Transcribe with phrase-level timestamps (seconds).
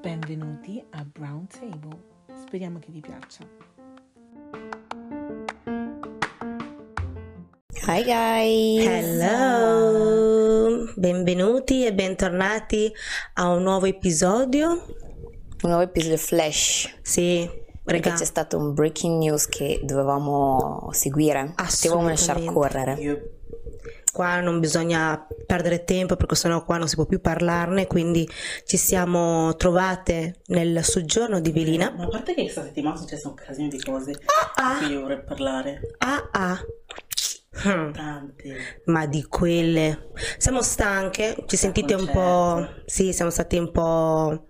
[0.00, 1.96] Benvenuti a Brown Table.
[2.44, 3.44] Speriamo che vi piaccia.
[7.86, 8.86] Hi guys!
[8.88, 10.92] Hello!
[10.96, 12.92] Benvenuti e bentornati
[13.34, 14.70] a un nuovo episodio.
[14.70, 16.92] Un nuovo episodio Flash.
[17.02, 17.48] Sì,
[17.84, 18.16] Perché regà.
[18.16, 21.54] c'è stato un breaking news che dovevamo seguire.
[21.84, 23.33] Dovevamo lasciar correre.
[24.14, 28.24] Qua non bisogna perdere tempo perché sennò qua non si può più parlarne, quindi
[28.64, 31.92] ci siamo trovate nel soggiorno di Velina.
[31.96, 34.12] Ma a parte che questa settimana sono successe un casino di cose
[34.54, 34.78] ah.
[34.78, 35.80] di cui io vorrei parlare.
[35.98, 36.64] Ah ah.
[37.64, 37.90] Hmm.
[37.90, 38.82] Tante.
[38.84, 40.10] Ma di quelle.
[40.38, 42.68] Siamo stanche, ci sentite un po'...
[42.86, 44.46] Sì, siamo state un po'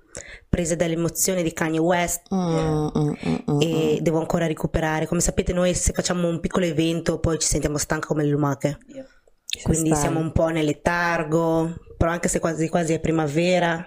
[0.46, 2.22] prese dalle emozioni di Kanye West.
[2.34, 5.06] Mm, mm, mm, mm, e devo ancora recuperare.
[5.06, 8.78] Come sapete, noi se facciamo un piccolo evento poi ci sentiamo stanche come le lumache.
[8.88, 9.13] Yep.
[9.62, 10.00] Quindi sta.
[10.00, 13.86] siamo un po' nel letargo, però anche se quasi quasi è primavera,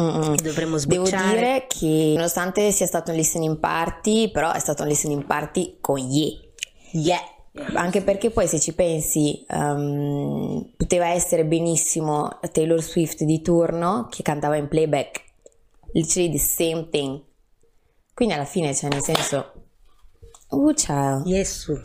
[0.00, 0.34] mm, mm.
[0.42, 1.34] dovremmo Devo sbocciare.
[1.34, 5.98] dire che nonostante sia stato un listening party, però è stato un listening party con
[5.98, 6.52] Ye.
[6.92, 7.20] Yeah.
[7.74, 14.24] Anche perché poi se ci pensi, um, poteva essere benissimo Taylor Swift di turno che
[14.24, 15.22] cantava in playback,
[15.92, 17.22] literally the same thing.
[18.12, 19.52] Quindi alla fine, cioè nel senso,
[20.48, 21.80] oh ciao, Yesu.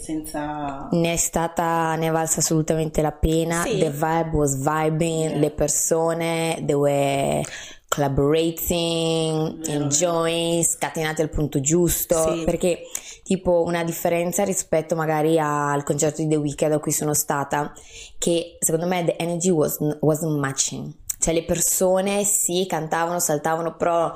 [0.00, 0.88] Senza...
[0.92, 3.62] ne è stata, ne è valsa assolutamente la pena.
[3.62, 3.78] Sì.
[3.78, 7.42] The vibe was vibing, le persone, they were
[7.88, 12.34] collaborating, enjoying, scatenate al punto giusto.
[12.34, 12.44] Sì.
[12.44, 12.82] Perché,
[13.24, 17.72] tipo, una differenza rispetto magari al concerto di The Weeknd a cui sono stata,
[18.18, 20.92] che secondo me the energy was, wasn't matching.
[21.18, 24.14] Cioè, le persone sì, cantavano, saltavano, però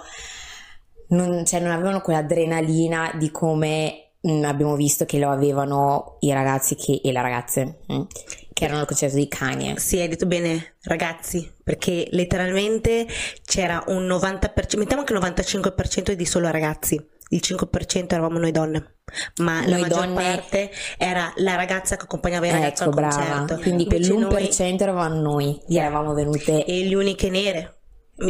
[1.09, 4.04] non, cioè, non avevano quell'adrenalina di come
[4.45, 8.01] abbiamo visto che lo avevano i ragazzi che- e le ragazze mm,
[8.53, 9.79] che erano al concerto di Kanye.
[9.79, 13.07] Sì, hai detto bene, ragazzi, perché letteralmente
[13.45, 17.13] c'era un 90%, mettiamo anche il 95% di solo ragazzi.
[17.31, 18.99] Il 5% eravamo noi donne,
[19.39, 22.95] ma la Noi maggior donne- parte era la ragazza che accompagnava il ragazzo Ecco, al
[23.09, 23.37] brava.
[23.39, 23.63] concerto.
[23.63, 27.81] Quindi Invece quell'1% noi- eravamo noi, che eravamo venute e le uniche nere,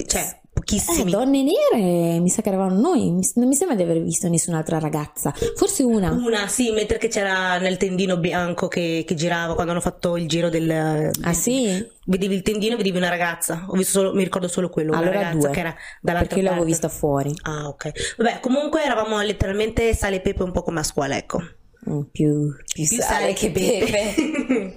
[0.06, 1.10] cioè Eh, pochissimi.
[1.10, 5.32] donne nere, mi sa che eravamo noi, non mi sembra di aver visto nessun'altra ragazza,
[5.56, 6.10] forse una.
[6.12, 10.28] Una, sì, mentre che c'era nel tendino bianco che, che girava quando hanno fatto il
[10.28, 11.10] giro del...
[11.22, 11.84] Ah sì?
[12.06, 13.66] Vedevi il tendino e vedevi una ragazza.
[13.69, 16.42] Ho visto solo, mi ricordo solo quello, una Allora ragazza due, che era dall'altra perché
[16.42, 16.71] l'avevo parte.
[16.71, 18.15] vista fuori, Ah, ok.
[18.19, 21.42] Vabbè, comunque eravamo letteralmente sale e pepe un po' come a scuola, ecco.
[21.91, 24.75] Mm, più, più sale che pepe.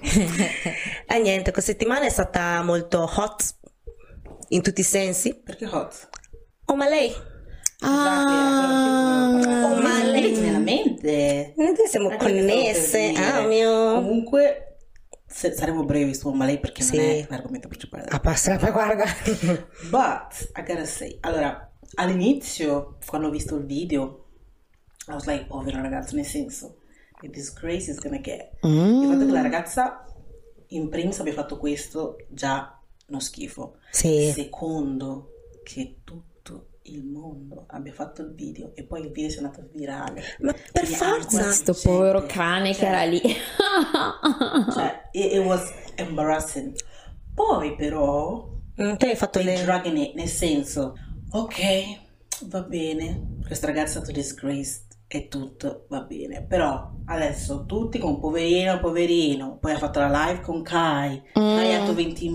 [1.06, 3.54] e niente, questa settimana è stata molto hot
[4.48, 5.34] in tutti i sensi.
[5.34, 6.08] Perché hot?
[6.66, 7.12] Oh, ma lei?
[7.80, 11.54] Ah, Oh, ma lei- nella mente.
[11.56, 13.94] Noi siamo connesse, ah mio.
[13.94, 14.76] Comunque,
[15.26, 16.96] se- saremo brevi su ma lei perché Sì.
[16.96, 18.06] non è l'argomento principale.
[18.08, 19.04] Ah, passa, ma guarda.
[19.90, 24.24] But I gotta say, allora, all'inizio, quando ho visto il video,
[25.08, 26.78] I was like, povero ragazzo, nel senso,
[27.20, 28.58] the disgrace is gonna get.
[28.66, 29.02] Mm.
[29.02, 30.04] Il fatto che la ragazza
[30.68, 32.77] in primis abbia fatto questo già
[33.08, 33.78] uno schifo.
[33.90, 34.30] Sì.
[34.32, 35.30] Secondo,
[35.64, 36.26] che tutto
[36.82, 40.22] il mondo abbia fatto il video e poi il video sia andato virale.
[40.40, 41.06] Ma per forza.
[41.06, 43.20] altri Sto gente, povero cane che cioè, era lì.
[44.72, 46.74] Cioè, it, it was embarrassing.
[47.34, 49.54] Poi però Mm, Te hai fatto le...
[49.54, 50.94] it, nel senso,
[51.30, 52.00] ok,
[52.44, 58.18] va bene, questa ragazza è stata disgraced e tutto va bene, però adesso tutti con
[58.20, 62.30] poverino, poverino, poi ha fatto la live con Kai, Kai ha dato 20.000,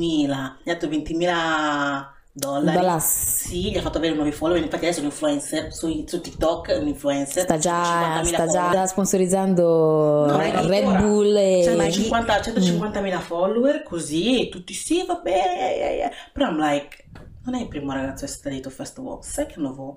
[0.64, 3.06] gli ha dato 20.000 dollari, Dollars.
[3.46, 6.70] sì, gli ha fatto avere nuovi follower, infatti adesso è un influencer, su, su TikTok
[6.70, 10.98] è un influencer, Sta già, 50.000 sta già sponsorizzando No, Red.
[10.98, 11.62] Bull e...
[11.64, 17.06] Cioè, ma Ma chi- 50 150.000 follower così, tutti sì, va bene, però I'm like,
[17.46, 19.96] non è il primo ragazzo a essere stato festival, second of all,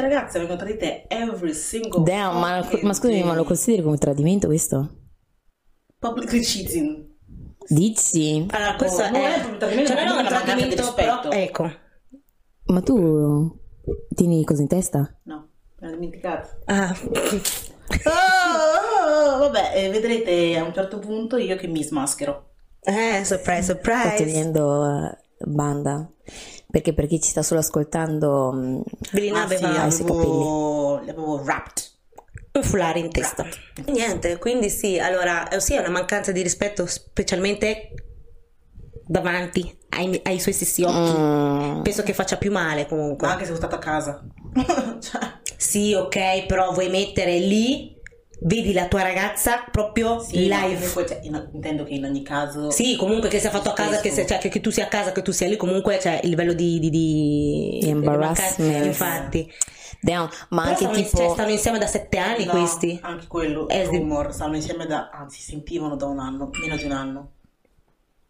[0.00, 4.46] le ragazze vengono tradite every single Damn, ma, ma scusami, ma lo consideri come tradimento
[4.46, 4.94] questo?
[5.98, 7.04] Publicly cheating.
[7.68, 8.46] Dici?
[8.50, 9.42] Allora, questo Oh, non è...
[9.42, 11.22] è un tradimento, cioè, non è un di tradimento, però...
[11.30, 11.70] Ecco.
[12.66, 13.58] Ma tu
[14.14, 15.18] tieni cosa in testa?
[15.24, 15.48] No,
[15.80, 16.48] me l'ho dimenticato.
[16.66, 16.94] Ah.
[17.88, 22.54] Oh, oh, vabbè, eh, vedrete a un certo punto io che mi smaschero.
[22.80, 24.16] Eh, surprise, Sto surprise.
[24.24, 26.10] togliendo eh, banda.
[26.68, 28.52] Perché per chi ci sta solo ascoltando...
[28.54, 28.80] mm,
[29.12, 31.82] Belina Ah, sì, aveva i suoi avevo, li avevo wrapped.
[32.52, 33.46] un foulard in testa.
[33.86, 37.90] Niente, quindi sì, allora, eh, sì, è una mancanza di rispetto, specialmente
[39.06, 40.96] davanti ai, ai suoi stessi occhi.
[40.96, 43.28] mm, Penso che faccia più male Ma comunque.
[43.28, 44.24] anche se sono stata a casa.
[45.00, 45.20] cioè,
[45.56, 47.95] Sì, ok, però vuoi mettere lì
[48.40, 50.74] vedi la tua ragazza proprio Sì, live.
[50.74, 52.70] comunque, cioè, in- intendo che in ogni caso...
[52.70, 54.88] Sì, comunque che sia fatto a casa, che, sia- cioè, che, che tu sia a
[54.88, 56.78] casa, che tu sia lì, comunque c'è il livello di...
[56.78, 58.84] di, di, Di embarrassment.
[58.84, 59.50] Infatti.
[60.00, 61.16] Damn, ma Però anche stanno, tipo...
[61.16, 62.98] cioè, stanno insieme da sette anni No, questi.
[63.02, 63.96] Anche quello, Eh, sì.
[63.96, 65.10] rumor, stanno insieme da...
[65.12, 67.30] Anzi, si sentivano da un anno, meno di un anno.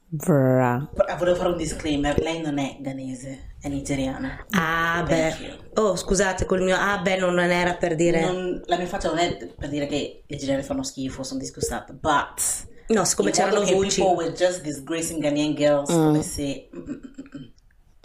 [0.09, 0.89] Bra.
[1.19, 4.47] Volevo fare un disclaimer, lei non è ghanese, è nigeriana.
[4.51, 5.59] Ah beh.
[5.75, 6.77] Oh, scusate, col mio...
[6.77, 8.21] Ah beh, non era per dire...
[8.21, 11.93] Non- la mia faccia non è per dire che i nigeriani fanno schifo, sono disgustata,
[11.93, 12.41] but...
[12.89, 14.01] No, siccome c'erano voci...
[14.01, 16.69] people were just disgracing Ghanaian girls, come se...
[16.75, 17.55] mm, mm, mm.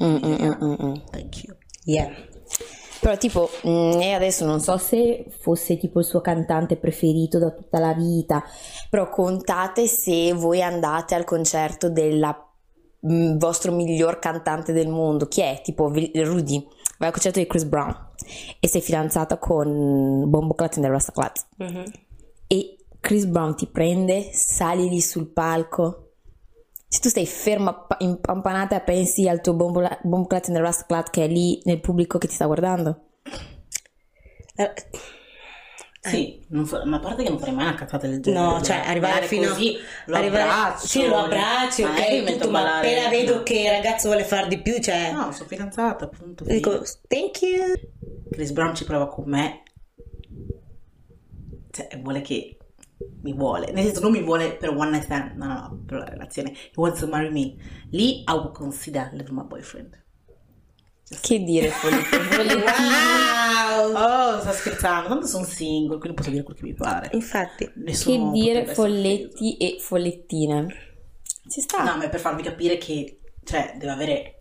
[0.03, 0.95] Mm, mm, mm, mm, mm.
[1.11, 1.55] Thank you.
[1.85, 2.09] Yeah.
[3.01, 7.49] Però tipo, mm, e adesso non so se fosse tipo il suo cantante preferito da
[7.51, 8.43] tutta la vita,
[8.91, 12.23] però contate se voi andate al concerto del
[13.37, 15.61] vostro miglior cantante del mondo, chi è?
[15.63, 16.67] Tipo Rudy,
[16.99, 18.09] vai al concerto di Chris Brown
[18.59, 21.83] e sei fidanzata con Bombo Clat and the Rasta Clat Mhm.
[22.45, 26.10] e Chris Brown ti prende, sali lì sul palco.
[26.93, 30.61] Se tu stai ferma, pa- impampanata e pensi al tuo Bombo, Bombo Clat and the
[30.61, 33.05] Rasta Clat che è lì nel pubblico che ti sta guardando.
[34.55, 34.73] Eh,
[36.01, 38.43] Sì, non fa- ma a parte che non farei mai una cazzata del genere.
[38.45, 39.77] No, cioè arrivare Magari fino così,
[40.07, 40.87] lo arrivare- abbraccio.
[40.87, 43.43] Sì, lo abbracci, magari mi ok, metto tutto, ma appena vedo No.
[43.43, 46.43] che il ragazzo vuole far di più, cioè No, sono fidanzata, appunto.
[46.43, 47.73] dico thank you.
[48.31, 49.61] Chris Brown ci prova con me.
[51.71, 52.57] Cioè, vuole che
[53.21, 53.71] mi vuole.
[53.71, 55.35] Nel senso, non mi vuole per one night stand.
[55.37, 56.51] No, no, no, per la relazione.
[56.51, 57.55] He wants to marry me.
[57.91, 59.99] Lì, I would consider living my boyfriend.
[61.19, 62.63] Che dire, Follettini?
[62.63, 63.93] Wow!
[63.93, 65.09] Oh, sto scherzando.
[65.09, 67.09] Tanto sono single, quindi posso dire quel che mi pare.
[67.13, 67.65] Infatti.
[67.65, 70.67] Che Nessuno dire potrebbe essere folletti e follettine?
[71.49, 71.83] Ci sta.
[71.83, 74.35] No, ma è per farvi capire che, cioè, deve avere...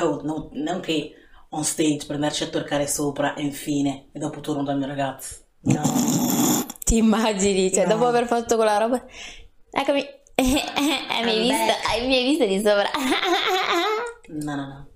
[0.00, 1.12] Oh, no, non che
[1.50, 5.36] on stage per andarci a toccare sopra e infine, e dopo torno dal mio ragazzo.
[5.60, 6.47] No.
[6.88, 7.92] Ti immagini, cioè, No.
[7.94, 9.04] dopo aver fatto quella roba,
[9.70, 10.00] eccomi,
[10.36, 11.86] hai mai I'm visto, back.
[11.90, 12.88] hai mai visto di sopra?
[14.30, 14.88] No, no, no.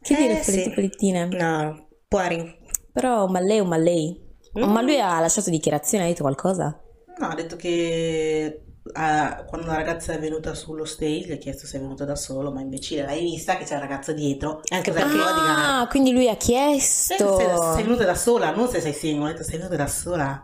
[0.00, 0.72] che dire, Eh, sì.
[0.72, 1.26] follettine?
[1.26, 2.56] No, Puari.
[2.92, 4.16] Però, ma lei o ma lei?
[4.58, 4.62] Mm.
[4.64, 6.80] Ma lui ha lasciato dichiarazione, ha detto qualcosa?
[7.18, 8.62] No, ha detto che
[8.92, 12.16] ah, quando la ragazza è venuta sullo stage gli ha chiesto se è venuta da
[12.16, 14.60] solo, ma imbecille, l'hai vista che c'è la ragazza dietro?
[14.68, 15.16] Anche perché-?
[15.16, 17.38] Ah, quindi lui ha chiesto.
[17.74, 20.42] sei venuta da sola, non se sei single, ha detto sei venuta da sola.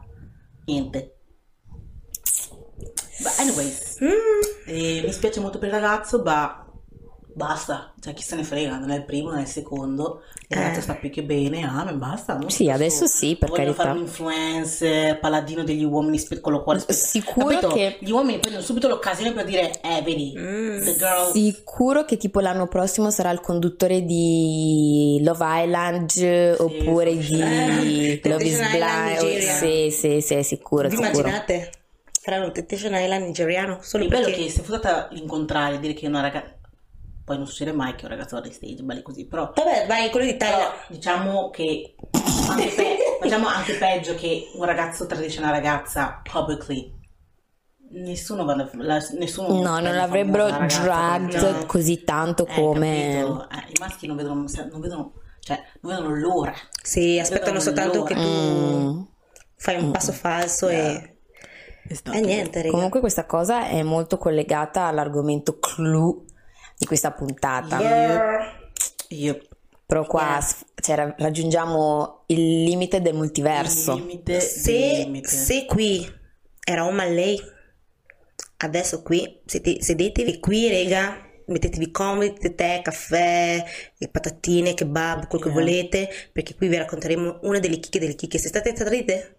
[0.66, 1.16] Niente.
[3.20, 3.96] But anyways,
[4.66, 6.63] eh, mi spiace molto per il ragazzo, ma
[7.36, 10.56] basta, cioè chi se ne frega, non è il primo, non è il secondo, il
[10.58, 10.80] Eh.
[10.80, 12.36] sta più che bene, ah, ma basta.
[12.36, 13.82] non Sì, adesso sì, per voglio carità.
[13.82, 17.06] fare un influencer, paladino degli uomini spe- con lo cuore spezzato.
[17.08, 17.68] Sicuro Capito?
[17.74, 20.82] che- Gli uomini prendono subito l'occasione per dire, eh, vedi, Mm.
[20.84, 21.30] the girl...
[21.32, 27.40] Sicuro che tipo l'anno prossimo sarà il conduttore di Love Island oppure sì, di sì.
[27.40, 29.38] Eh, Love is Blind.
[29.40, 31.10] Sì, sì, sì, sicuro, Vi sicuro.
[31.18, 31.70] immaginate?
[32.22, 35.78] Faranno un Temptation Island nigeriano solo Il bello è perché che se fosse stata l'incontrare,
[35.78, 36.52] dire che una ragazza...
[37.24, 39.50] Poi non succede mai che un ragazzo vada in stage, belli così, però...
[39.54, 40.56] Vabbè, vai quello d'Italia.
[40.56, 41.94] Però diciamo che
[42.50, 46.92] anche pe- facciamo anche peggio che un ragazzo tradisce una ragazza publicly.
[47.92, 51.66] Nessuno va la, nessuno No, non l'avrebbero ragazza dragged No.
[51.66, 53.20] così tanto Eh, come...
[53.20, 56.52] Eh, I maschi non vedono, non vedono, cioè, non vedono l'ora.
[56.82, 59.00] Sì, aspettano soltanto che tu Mm.
[59.56, 61.18] fai un passo falso e...
[62.12, 62.70] E niente, raga.
[62.74, 66.24] Comunque questa cosa è molto collegata all'argomento clou
[66.76, 67.80] di questa puntata.
[67.80, 68.58] Yeah.
[69.08, 69.38] Io
[69.86, 70.46] Però qua Yeah.
[70.76, 73.92] cioè, ra- raggiungiamo il limite del multiverso.
[73.94, 74.72] il limite, Se,
[75.04, 75.28] limite.
[75.28, 76.10] se qui
[76.66, 77.38] era un lei,
[78.58, 83.62] adesso qui siete- sedetevi qui, rega, mettetevi comodi, tè, caffè,
[83.98, 85.58] le patatine, kebab, quel che Yeah.
[85.58, 88.38] volete, perché qui vi racconteremo una delle chicche delle chicche.
[88.38, 89.36] Se state triste,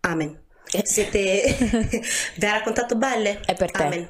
[0.00, 0.40] amen.
[0.84, 1.56] Siete...
[2.38, 3.40] vi ha raccontato balle?
[3.44, 3.82] È per te.
[3.82, 4.08] Amen.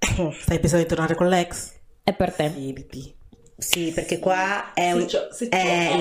[0.40, 1.72] Stai pensando di tornare con l'ex?
[2.02, 2.48] È per te.
[2.50, 3.16] Fidati.
[3.56, 5.00] Sì, perché qua è un...
[5.00, 5.94] Your- sit è.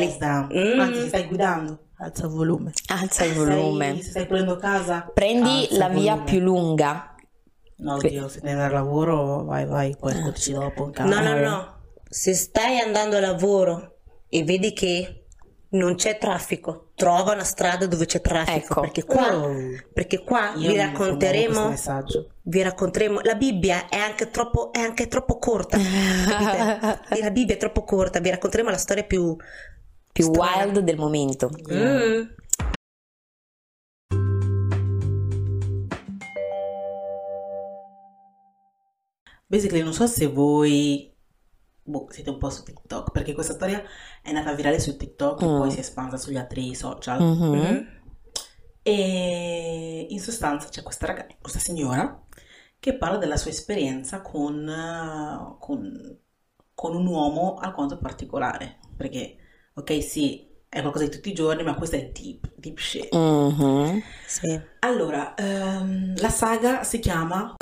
[0.53, 0.79] Mm.
[0.79, 2.71] Anzi, se stai guidando, alza il volume.
[2.87, 4.01] Alza il volume.
[4.01, 6.31] se stai prendendo casa, Prendi alza la via volume.
[6.31, 7.15] più lunga.
[7.77, 11.21] No, Dio, se devi andare al lavoro, vai, vai, poi ascoltici dopo in casa.
[11.21, 11.77] No, no, no.
[12.09, 15.25] Se stai andando a lavoro e vedi che
[15.71, 18.73] non c'è traffico, trova una strada dove c'è traffico.
[18.73, 18.81] Ecco.
[18.81, 19.53] Perché qua, Oh.
[19.93, 21.73] perché qua vi racconteremo.
[22.41, 23.21] Vi racconteremo.
[23.21, 25.77] La Bibbia è anche troppo, è anche troppo corta.
[25.79, 28.19] La Bibbia è troppo corta.
[28.19, 29.33] Vi racconteremo la storia più.
[30.11, 30.65] Più strana.
[30.65, 31.49] wild del momento.
[31.71, 32.23] Mm.
[39.47, 41.08] Basically, non so se voi
[41.89, 43.83] boh, siete un po' su TikTok, perché questa storia
[44.21, 45.53] è nata virale su TikTok e Mm.
[45.53, 47.19] poi si è espansa sugli altri social.
[47.19, 47.53] Mhm.
[47.53, 47.87] Mm.
[48.81, 52.23] E in sostanza c'è questa, ragazza, questa signora
[52.79, 54.65] che parla della sua esperienza con,
[55.59, 56.19] con,
[56.73, 58.79] con un uomo alquanto particolare.
[58.95, 59.37] Perché,
[59.75, 63.13] ok, sì, è qualcosa di tutti i giorni, ma questo è deep, deep shit.
[63.13, 64.03] Mhm.
[64.27, 64.61] Sì.
[64.79, 67.55] Allora, ehm, la saga si chiama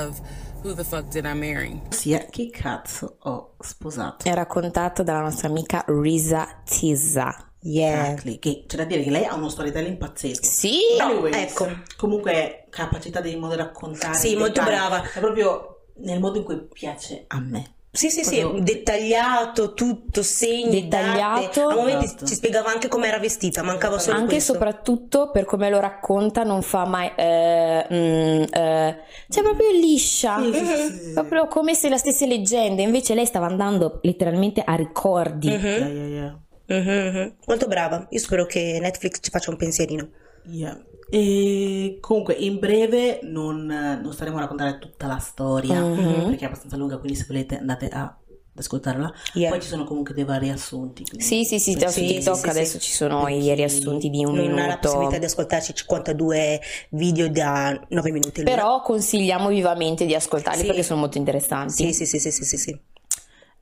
[0.62, 1.80] Who the fuck did I marry?
[1.90, 4.28] Ossia, chi cazzo ho sposato?
[4.28, 7.52] È raccontato dalla nostra amica Risa Tizza.
[7.60, 8.10] Yeah.
[8.10, 10.44] Exactly, che c'è da dire che lei ha uno storytelling pazzesco.
[10.44, 11.66] Sì, Anyways, ecco.
[11.96, 14.14] Comunque, capacità di modo di raccontare.
[14.16, 15.02] Sì, molto brava.
[15.02, 17.76] È proprio nel modo in cui piace a me.
[17.98, 21.40] Sì, sì, sì, Proprio- dettagliato, tutto, segni, Dettagliato.
[21.40, 21.60] date.
[21.72, 22.26] A momenti Esatto.
[22.26, 26.44] ci spiegava anche come era vestita, mancava solo anche e soprattutto per come lo racconta
[26.44, 31.12] non fa mai eh, mm, eh, cioè proprio liscia Sì, sì, sì, sì.
[31.12, 35.66] proprio come se la stesse leggenda invece lei stava andando letteralmente a ricordi Mhm.
[35.66, 36.38] Yeah, yeah, yeah.
[36.80, 37.34] Mhm, mhm.
[37.46, 38.06] Molto brava.
[38.10, 40.08] Io spero che Netflix ci faccia un pensierino.
[40.44, 40.78] Yeah.
[41.10, 46.26] E comunque in breve non, non staremo a raccontare tutta la storia Mhm.
[46.28, 48.18] perché è abbastanza lunga, quindi se volete andate a, ad
[48.54, 49.10] ascoltarla.
[49.34, 49.50] Yeah.
[49.50, 51.04] Poi ci sono comunque dei vari assunti.
[51.04, 54.22] quindi- sì sì sì, su sì, TikTok sì, sì, adesso ci sono i riassunti di
[54.24, 56.60] un non ha la minuto possibilità di ascoltarci 52
[56.90, 58.42] video da 9 minuti.
[58.42, 62.80] però consigliamo vivamente di ascoltarli perché sono molto interessanti Sì, sì, sì, sì, sì.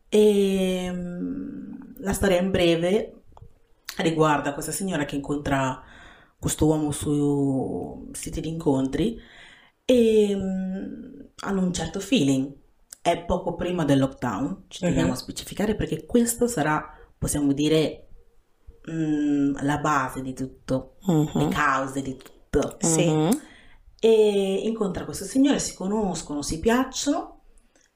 [0.09, 3.13] E mm, la storia in breve
[3.99, 5.83] riguarda questa signora che incontra
[6.47, 9.19] questo uomo su siti di incontri
[9.85, 12.55] e mm, hanno un certo feeling.
[13.03, 15.13] È poco prima del lockdown, ci teniamo Mhm.
[15.13, 16.85] a specificare perché questo sarà,
[17.19, 18.11] possiamo dire,
[18.89, 21.31] mm, la base di tutto, Mhm.
[21.35, 22.77] le cause di tutto.
[22.79, 23.07] Sì.
[23.11, 23.41] Mhm.
[23.99, 27.41] E incontra questo signore, si conoscono, si piacciono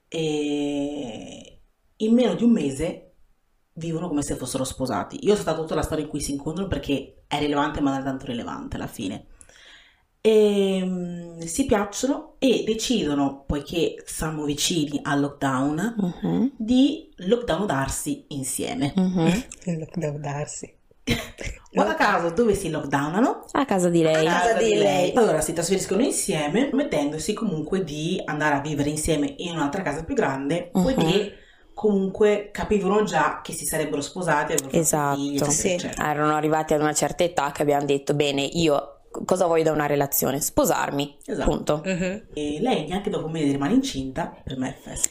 [0.09, 1.61] e
[1.95, 3.13] in meno di un mese
[3.75, 5.25] vivono come se fossero sposati.
[5.25, 8.01] Io ho saltato tutta la storia in cui si incontrano perché è rilevante ma non
[8.01, 9.25] è tanto rilevante alla fine.
[10.19, 16.51] E mm, si piacciono e decidono, poiché siamo vicini al lockdown, Mhm.
[16.57, 18.93] di lockdownarsi insieme.
[18.95, 19.43] Mhm.
[19.95, 20.71] Devo darsi.
[21.71, 23.45] Guarda caso dove si lockdownano?
[23.53, 25.13] a casa di lei A casa di lei.
[25.15, 30.13] Allora si trasferiscono insieme, mettendosi comunque di andare a vivere insieme in un'altra casa più
[30.13, 30.83] grande, Mhm.
[30.83, 31.33] poiché
[31.81, 35.15] comunque capivano già che si sarebbero sposati, Esatto.
[35.15, 35.99] figli, eccetera, Sì.
[35.99, 39.87] erano arrivati ad una certa età che abbiamo detto bene io cosa voglio da una
[39.87, 41.49] relazione sposarmi Esatto.
[41.49, 42.25] punto Mhm.
[42.35, 45.09] E lei neanche dopo un mese rimane incinta, per me è fast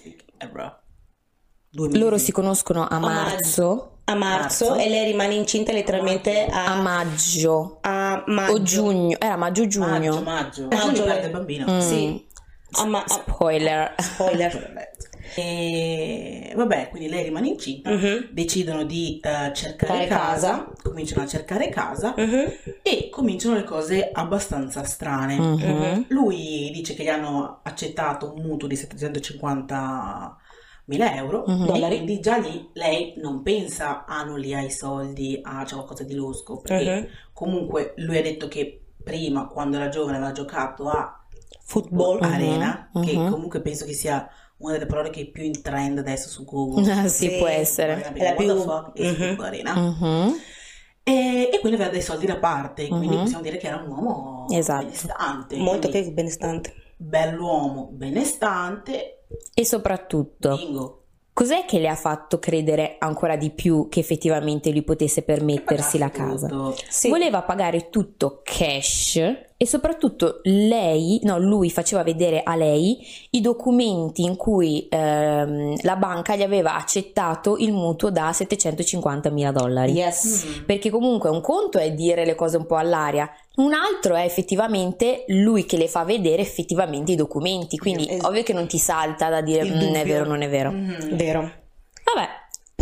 [1.73, 4.81] loro si conoscono a A marzo A marzo, Marzo.
[4.81, 8.53] e lei rimane incinta letteralmente a a, maggio a maggio.
[8.53, 10.67] o giugno era maggio giugno Maggio, maggio.
[10.69, 11.73] Maggio, Giugno lei- perde il bambino.
[11.73, 11.79] Mm.
[11.81, 12.29] Sì.
[12.73, 14.89] A ma- a- spoiler spoiler.
[15.35, 18.29] E vabbè, quindi lei rimane incinta, Mhm.
[18.33, 20.73] decidono di eh, cercare casa, casa.
[20.83, 22.53] cominciano a cercare casa Mhm.
[22.83, 25.37] e cominciano le cose abbastanza strane.
[25.39, 26.05] Mhm.
[26.09, 30.37] Lui dice che gli hanno accettato un mutuo di 750
[30.87, 31.97] mila euro e Dollari.
[31.97, 36.03] quindi già lì lei non pensa ah non li ha i soldi, ah c'è qualcosa
[36.03, 41.15] di losco perché comunque lui ha detto che prima quando era giovane aveva giocato a
[41.63, 42.21] Football.
[42.23, 44.29] Arena che comunque penso che sia
[44.61, 47.37] una delle parole che è più in trend adesso su Google Ah, sì, Sì.
[47.38, 49.40] può essere È la più- fuck is Mhm.
[49.40, 50.37] Arena Mhm.
[51.02, 53.23] e, e quindi aveva dei soldi da parte quindi Mhm.
[53.23, 54.85] possiamo dire che era un uomo Esatto.
[54.85, 56.75] benestante Molto che benestante.
[56.97, 59.25] bell'uomo benestante
[59.55, 60.97] e soprattutto bingo
[61.33, 66.11] cos'è che le ha fatto credere ancora di più che effettivamente lui potesse permettersi la
[66.11, 66.49] casa.
[66.88, 67.09] Sì.
[67.09, 69.21] voleva pagare tutto cash
[69.62, 72.97] e soprattutto lei, no, lui faceva vedere a lei
[73.33, 79.52] i documenti in cui ehm, la banca gli aveva accettato il mutuo da 750 mila
[79.52, 79.93] dollari.
[79.93, 80.47] Yes.
[80.47, 80.64] Mm.
[80.64, 85.25] Perché comunque un conto è dire le cose un po' all'aria, un altro è effettivamente
[85.29, 89.29] lui che le fa vedere effettivamente i documenti, quindi Es- ovvio che non ti salta
[89.29, 90.71] da dire Il "Mm, è dubbio." vero, non è vero.
[90.71, 91.17] Mhm.
[91.17, 91.40] Vero.
[91.40, 92.29] Vabbè,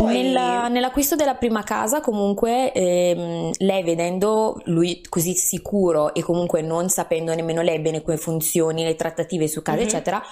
[0.03, 6.61] Poi- nella- nell'acquisto della prima casa comunque ehm, lei vedendo lui così sicuro e comunque
[6.61, 9.83] non sapendo nemmeno lei bene come funzioni, le trattative su casa Mhm.
[9.85, 10.23] eccetera,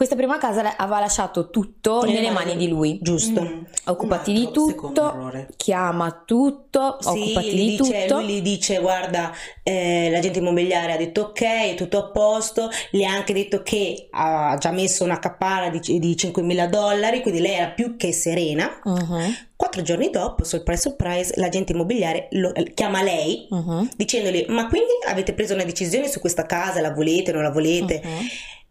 [0.00, 2.98] questa prima casa le- aveva lasciato tutto Nelle nelle mani mani di lui.
[3.02, 3.42] Giusto.
[3.42, 3.62] Mm.
[3.84, 8.20] Occupati di tutto, chiama tutto, Sì, occupati di dice- tutto.
[8.20, 9.30] lui gli dice guarda
[9.62, 14.08] eh, l'agente immobiliare ha detto ok è tutto a posto gli ha anche detto che
[14.10, 18.80] ha già messo una cappara di, di 5.000 dollari quindi lei era più che serena
[18.84, 24.66] Mhm, quattro giorni dopo surprise surprise l'agente immobiliare lo- eh, chiama lei mhm, dicendogli ma
[24.68, 28.26] quindi avete preso una decisione su questa casa la volete non la volete mhm.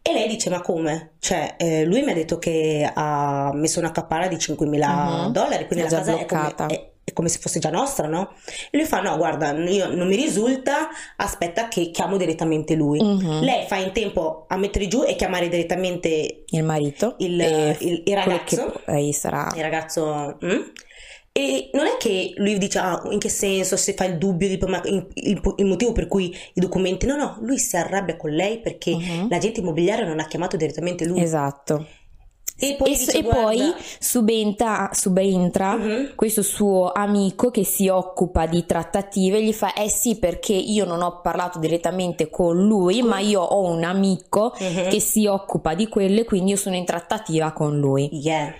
[0.09, 3.91] E lei dice ma come cioè eh, lui mi ha detto che ha messo una
[3.91, 5.31] cappara di 5.000 Mhm.
[5.31, 8.33] dollari quindi È la casa è, come- è- è come se fosse già nostra, no?
[8.69, 13.01] E lui fa: No, guarda, io non mi risulta, aspetta che chiamo direttamente lui.
[13.01, 13.39] Mhm.
[13.41, 17.15] Lei fa in tempo a mettere giù e chiamare direttamente Il marito.
[17.17, 18.81] il, il- il quello ragazzo.
[18.85, 19.51] che sarà...
[19.55, 20.37] Il ragazzo.
[20.45, 20.59] mm?
[21.31, 24.81] E non è che lui dice ah, in che senso, se fa il dubbio ma
[24.85, 27.05] il, il- il motivo per cui i documenti.
[27.05, 29.29] No, no, lui si arrabbia con lei perché Mhm.
[29.29, 31.21] l'agente immobiliare non ha chiamato direttamente lui.
[31.21, 31.85] Esatto.
[32.61, 36.11] E poi, e, dice, e "Guarda, poi subentra, subentra Mhm.
[36.15, 40.83] questo suo amico che si occupa di trattative e gli fa eh sì perché io
[40.83, 44.89] non ho parlato direttamente con lui ma io ho un amico Mhm.
[44.89, 48.53] che si occupa di quello e quindi io sono in trattativa con lui Yeah.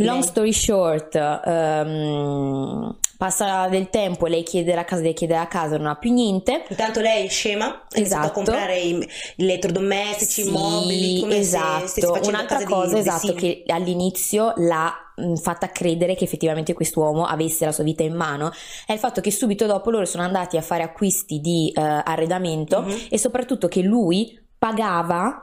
[0.00, 5.76] Long story short ehm, passa del tempo lei chiede la casa lei chiede la casa
[5.76, 8.32] non ha più niente Intanto lei è scema, ha iniziato a Esatto.
[8.32, 9.08] comprare i, i
[9.42, 11.84] elettrodomestici, i Sì, mobili, come se esatto.
[12.12, 17.64] facendo Un'altra cosa, di esatto, che all'inizio l'ha mh, fatta credere che effettivamente quest'uomo avesse
[17.64, 18.52] la sua vita in mano
[18.86, 22.82] è il fatto che subito dopo loro sono andati a fare acquisti di eh, arredamento
[22.82, 23.06] Mhm.
[23.10, 25.42] e soprattutto che lui pagava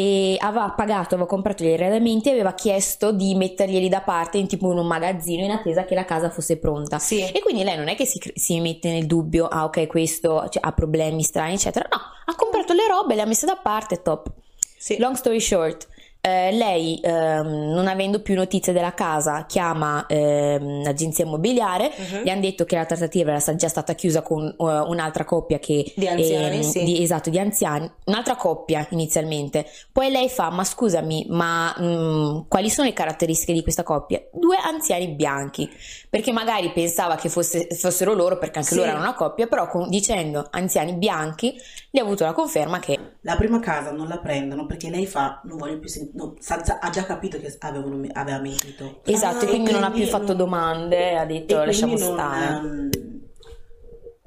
[0.00, 4.46] e aveva pagato, aveva comprato gli arredamenti e aveva chiesto di metterglieli da parte in
[4.46, 6.98] tipo in un magazzino in attesa che la casa fosse pronta.
[6.98, 7.20] Sì.
[7.20, 10.62] E quindi lei non è che si, si mette nel dubbio, ah ok, questo cioè,
[10.64, 11.86] ha problemi strani, eccetera.
[11.90, 14.32] No, ha comprato le robe, le ha messe da parte, top.
[14.78, 14.96] Sì.
[14.96, 15.86] Long story short,
[16.22, 21.90] eh, lei, ehm, non avendo più notizie della casa, chiama ehm, l'agenzia immobiliare.
[21.96, 22.22] Mhm.
[22.22, 25.92] Gli hanno detto che la trattativa era già stata chiusa con eh, un'altra coppia che
[25.96, 26.84] Di anziani, ehm, sì.
[26.84, 29.66] di- esatto, di anziani, un'altra coppia inizialmente.
[29.92, 34.20] Poi lei fa: Ma scusami, ma mm, quali sono le caratteristiche di questa coppia?
[34.32, 35.70] Due anziani bianchi,
[36.10, 38.76] perché magari pensava che fosse- fossero loro, perché anche Sì.
[38.76, 41.58] loro erano una coppia, però con- dicendo anziani bianchi,
[41.92, 45.40] gli ha avuto la conferma che La prima casa non la prendono perché lei fa,
[45.44, 46.34] non voglio più sentire,
[46.80, 49.00] ha già capito che avevano- aveva mentito.
[49.04, 52.10] esatto, Ah, e quindi non ha più quindi fatto non- domande, ha detto lasciamo quindi
[52.10, 52.88] non, stare.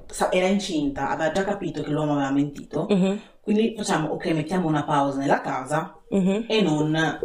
[0.07, 3.19] sa- era incinta, aveva già capito che l'uomo aveva mentito, Mhm.
[3.41, 6.45] quindi facciamo, ok, mettiamo una pausa nella casa Mhm.
[6.47, 7.19] e non,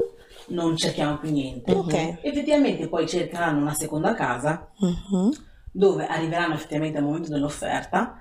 [0.48, 1.72] non cerchiamo più niente.
[1.72, 2.18] Ok.
[2.22, 5.32] Effettivamente poi cercheranno una seconda casa Mhm.
[5.72, 8.14] dove arriveranno effettivamente al momento dell'offerta,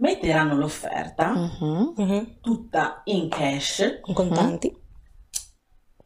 [0.00, 1.92] metteranno l'offerta Mhm.
[1.96, 2.36] Mhm.
[2.40, 4.74] tutta in cash Con contanti.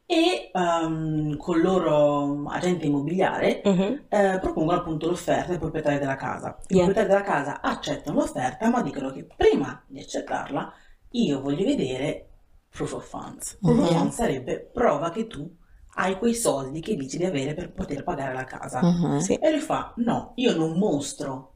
[0.06, 4.04] e ehm, con il loro agente immobiliare Mhm.
[4.08, 6.58] eh, propongono appunto l'offerta ai proprietari della casa.
[6.68, 6.84] I Yeah.
[6.84, 10.72] proprietari della casa accettano l'offerta, ma dicono che prima di accettarla
[11.10, 12.28] io voglio vedere
[12.68, 13.58] proof of funds.
[13.60, 15.48] Proof of funds sarebbe prova che tu
[15.96, 18.80] hai quei soldi che dici di avere per poter pagare la casa.
[19.20, 19.34] Sì.
[19.34, 21.53] E lui fa: No, io non mostro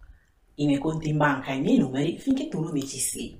[0.60, 3.36] i miei conti in banca e i miei numeri finché tu non dici sì.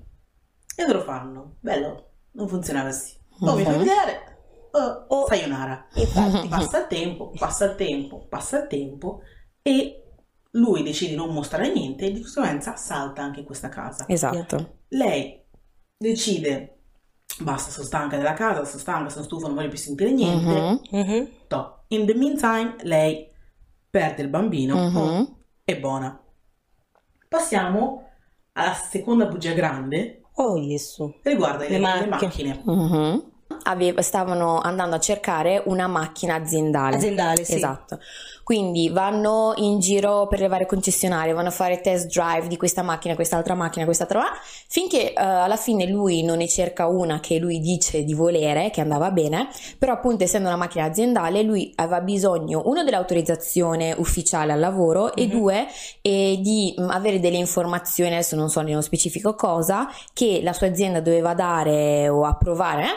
[0.75, 3.13] E loro fanno: Bello, non funziona così.
[3.41, 3.79] O mi fai Mhm.
[3.79, 4.37] vedere,
[4.71, 5.87] o O- sayonara.
[5.95, 6.47] Infatti.
[6.49, 9.21] Passa il tempo, passa il tempo, passa il tempo
[9.61, 10.03] e
[10.51, 14.05] lui decide di non mostrare niente e di conseguenza salta anche questa casa.
[14.07, 14.77] Esatto.
[14.89, 15.43] Lei
[15.97, 16.77] decide,
[17.41, 20.59] basta, sono stanca della casa, sono stanca, sono stufa, non voglio più sentire niente.
[20.61, 20.79] Mhm.
[20.91, 21.29] Mhm.
[21.47, 21.83] Top.
[21.89, 23.27] In the meantime, lei
[23.89, 25.35] perde il bambino Mhm.
[25.63, 26.21] è buona.
[27.33, 28.09] Passiamo
[28.53, 31.13] alla seconda bugia grande Oh Gesù.
[31.21, 32.07] riguarda le, Le macchine.
[32.07, 32.61] macchine.
[32.65, 33.31] Mhm.
[33.63, 36.95] Aveva- stavano andando a cercare una macchina aziendale.
[36.95, 37.55] Aziendale, sì.
[37.55, 37.99] Esatto.
[38.43, 42.81] Quindi vanno in giro per le varie concessionarie, vanno a fare test drive di questa
[42.81, 44.23] macchina, quest'altra macchina, quest'altra,
[44.67, 48.81] finché eh, alla fine lui non ne cerca una che lui dice di volere, che
[48.81, 54.59] andava bene, però appunto essendo una macchina aziendale lui aveva bisogno uno dell'autorizzazione ufficiale al
[54.59, 55.29] lavoro e Mhm.
[55.31, 55.67] due
[56.01, 60.67] eh, di mm, avere delle informazioni, adesso non so nello specifico cosa, che la sua
[60.67, 62.87] azienda doveva dare o approvare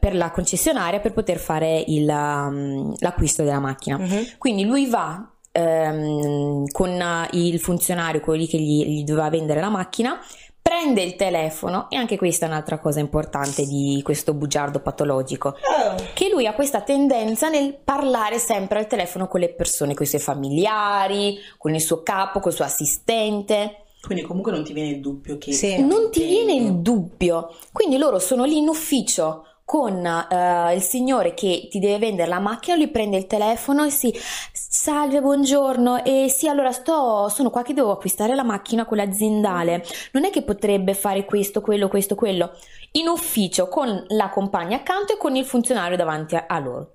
[0.00, 3.98] per la concessionaria per poter fare il, um, l'acquisto della macchina.
[3.98, 4.26] Mhm.
[4.38, 9.70] Quindi lui va ehm, con il funzionario, quello lì che gli, gli doveva vendere la
[9.70, 10.18] macchina,
[10.60, 15.94] prende il telefono e anche questa è un'altra cosa importante di questo bugiardo patologico, Oh.
[16.12, 20.08] che lui ha questa tendenza nel parlare sempre al telefono con le persone, con i
[20.08, 23.82] suoi familiari, con il suo capo, col suo assistente.
[24.02, 25.52] Quindi comunque non ti viene il dubbio che...
[25.52, 25.80] Sì.
[25.80, 27.54] Non ti viene il dubbio.
[27.72, 32.38] Quindi loro sono lì in ufficio con eh, il signore che ti deve vendere la
[32.38, 34.14] macchina, lui prende il telefono e si
[34.52, 39.84] salve, buongiorno, e sì, allora sto, sono qua che devo acquistare la macchina, quella aziendale,
[40.12, 42.52] non è che potrebbe fare questo, quello, questo, quello,
[42.92, 46.92] in ufficio con la compagna accanto e con il funzionario davanti a, a loro.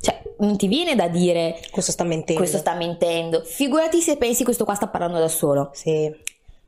[0.00, 2.40] Cioè, non ti viene da dire Questo sta mentendo.
[2.40, 5.70] questo sta mentendo, figurati se pensi questo qua sta parlando da solo.
[5.72, 6.12] Sì.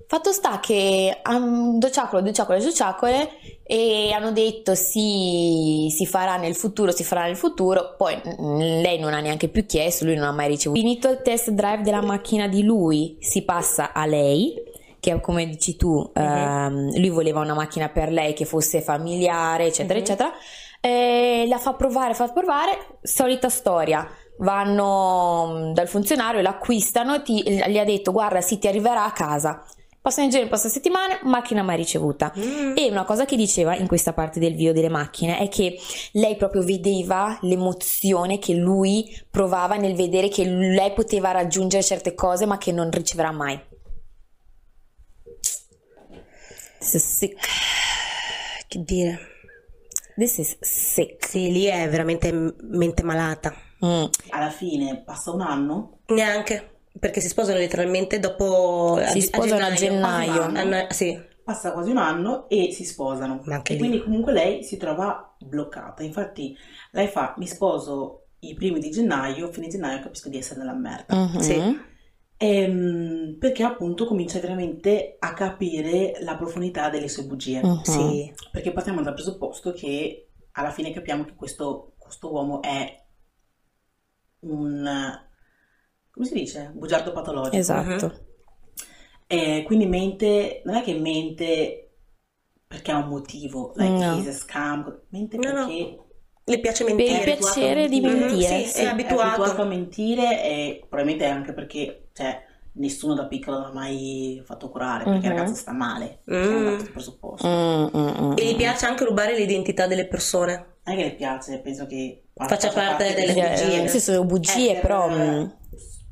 [0.08, 3.28] Fatto sta che um, dociaccole, dociaccole, dociaccole
[3.64, 9.00] e hanno detto si, si farà nel futuro, si farà nel futuro, poi mm, lei
[9.00, 10.80] non ha neanche più chiesto, lui non ha mai ricevuto.
[10.80, 14.54] Finito il test drive della macchina di lui, si passa a lei,
[15.00, 19.98] che come dici tu, ehm, lui voleva una macchina per lei che fosse familiare, eccetera,
[19.98, 20.04] Mhm.
[20.04, 20.32] eccetera,
[20.80, 24.08] e la fa provare, fa provare, solita storia.
[24.38, 29.64] Vanno mm, dal funzionario, l'acquistano, ti, gli ha detto guarda sì ti arriverà a casa.
[30.06, 32.32] Passano i giorni, passano settimane, macchina mai ricevuta.
[32.38, 32.76] Mm.
[32.76, 35.76] E una cosa che diceva in questa parte del video delle macchine è che
[36.12, 42.46] lei proprio vedeva l'emozione che lui provava nel vedere che lei poteva raggiungere certe cose
[42.46, 43.60] ma che non riceverà mai.
[46.78, 47.48] This is sick.
[48.68, 49.18] Che dire.
[50.14, 51.26] This is sick.
[51.26, 53.52] Sì, lì è veramente mente malata.
[53.84, 54.04] Mm.
[54.28, 58.98] Alla fine passa un anno, Neanche, perché si sposano letteralmente dopo...
[59.08, 60.46] Si sposano a gennaio.
[60.46, 61.18] un Hanno- Ah, sì.
[61.44, 63.42] passa quasi un anno e si sposano.
[63.64, 66.02] E quindi comunque lei si trova bloccata.
[66.02, 66.56] Infatti
[66.92, 71.14] lei fa, mi sposo i primi di gennaio, fine gennaio capisco di essere nella merda.
[71.14, 71.38] Mhm.
[71.38, 71.78] Sì.
[72.38, 77.62] Ehm, perché appunto comincia veramente a capire la profondità delle sue bugie.
[77.62, 77.82] Mhm.
[77.82, 78.32] Sì.
[78.50, 83.04] Perché partiamo dal presupposto che alla fine capiamo che questo, questo uomo è
[84.40, 84.86] un,
[86.16, 86.70] come si dice?
[86.74, 87.54] Bugiardo patologico.
[87.56, 88.24] Esatto.
[89.26, 91.82] E quindi mente, non è che mente
[92.66, 94.16] perché ha un motivo, like No.
[94.16, 95.66] he's a scam, mente No, no.
[95.66, 96.00] perché
[96.48, 97.18] Le piace Per il mentire.
[97.18, 98.24] è abituato a piacere di mentire.
[98.26, 98.62] mentire.
[98.62, 98.80] Sì, sì.
[98.82, 99.42] è abituato.
[99.42, 102.40] a mentire e probabilmente anche perché, cioè,
[102.74, 105.24] nessuno da piccolo l'ha mai fatto curare perché Mhm.
[105.24, 106.78] il ragazzo sta male, Mm.
[106.78, 107.46] Il presupposto.
[107.48, 110.54] Mm, mm, mm, E gli piace anche rubare l'identità delle persone.
[110.84, 113.88] Non è che le piace, penso che Faccia parte delle Cioè, bugie.
[113.88, 115.08] Sì, sono bugie, Eh, però...
[115.08, 115.46] per- mm,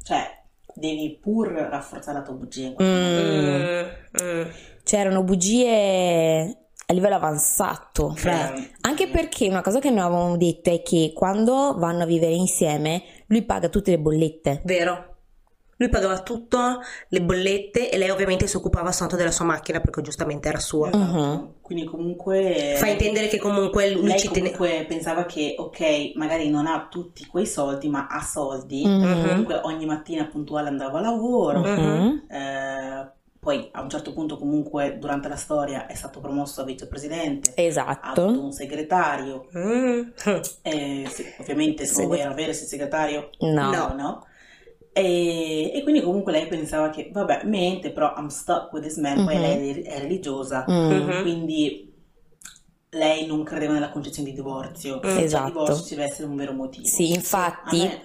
[0.05, 0.43] Cioè,
[0.75, 4.23] devi pur rafforzare la tua bugia in quel mm.
[4.23, 4.49] Mm.
[4.85, 8.15] C'erano bugie a livello avanzato.
[8.15, 12.35] Fra- Anche perché una cosa che noi avevamo detto è che quando vanno a vivere
[12.35, 14.61] insieme, lui paga tutte le bollette.
[14.65, 15.14] Vero.
[15.77, 20.01] Lui pagava tutto, le bollette e lei ovviamente si occupava soltanto della sua macchina perché
[20.03, 20.89] giustamente era sua.
[20.89, 21.03] Esatto.
[21.19, 21.53] Mhm.
[21.61, 22.75] Quindi comunque...
[22.77, 24.57] Fa intendere che comunque lui Lei ci teneva.
[24.57, 28.87] comunque pensava che, ok, magari non ha tutti quei soldi, ma ha soldi.
[28.87, 29.27] Mhm.
[29.29, 31.61] Comunque ogni mattina puntuale andava a lavoro.
[31.61, 32.23] Mhm.
[32.31, 33.09] Eh,
[33.41, 37.51] poi a un certo punto comunque durante la storia è stato promosso a vicepresidente.
[37.51, 38.41] Ha avuto Esatto.
[38.41, 39.49] un segretario.
[39.57, 40.01] Mm.
[40.63, 43.71] Eh, sì, ovviamente se Segre- vuoi avere il segretario, No.
[43.71, 43.95] No.
[43.97, 44.27] no.
[44.97, 49.25] E, e quindi comunque lei pensava che, vabbè, mente, però I'm stuck with this man.
[49.25, 49.41] Poi Mhm.
[49.43, 50.65] lei è religiosa.
[50.71, 50.91] Mm.
[50.91, 51.23] Mhm.
[51.23, 51.93] Quindi
[52.91, 55.01] lei non credeva nella concezione di divorzio.
[55.03, 55.47] Cioè, Esatto.
[55.49, 56.87] il divorzio ci deve essere un vero motivo.
[56.87, 57.79] Sì, infatti...
[57.79, 58.03] me,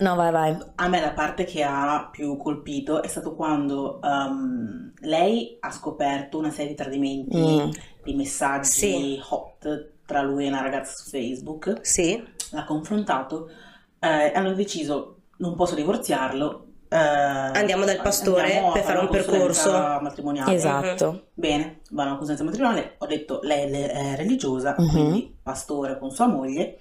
[0.00, 0.56] No, vai, vai.
[0.76, 6.38] a me la parte che ha più colpito è stato quando um, lei ha scoperto
[6.38, 7.68] una serie di tradimenti, Mm.
[8.02, 9.20] di messaggi Sì.
[9.28, 11.80] hot tra lui e una ragazza su Facebook.
[11.82, 12.18] Sì.
[12.52, 13.50] L'ha confrontato,
[13.98, 16.64] eh, hanno deciso non posso divorziarlo.
[16.92, 19.70] eh, Andiamo dal pastore andiamo per fare un percorso.
[19.70, 20.54] matrimoniale.
[20.54, 21.26] Esatto.
[21.34, 24.88] Bene, vanno a una consulenza matrimoniale, ho detto lei le- è religiosa, Mhm.
[24.90, 26.78] quindi pastore con sua moglie,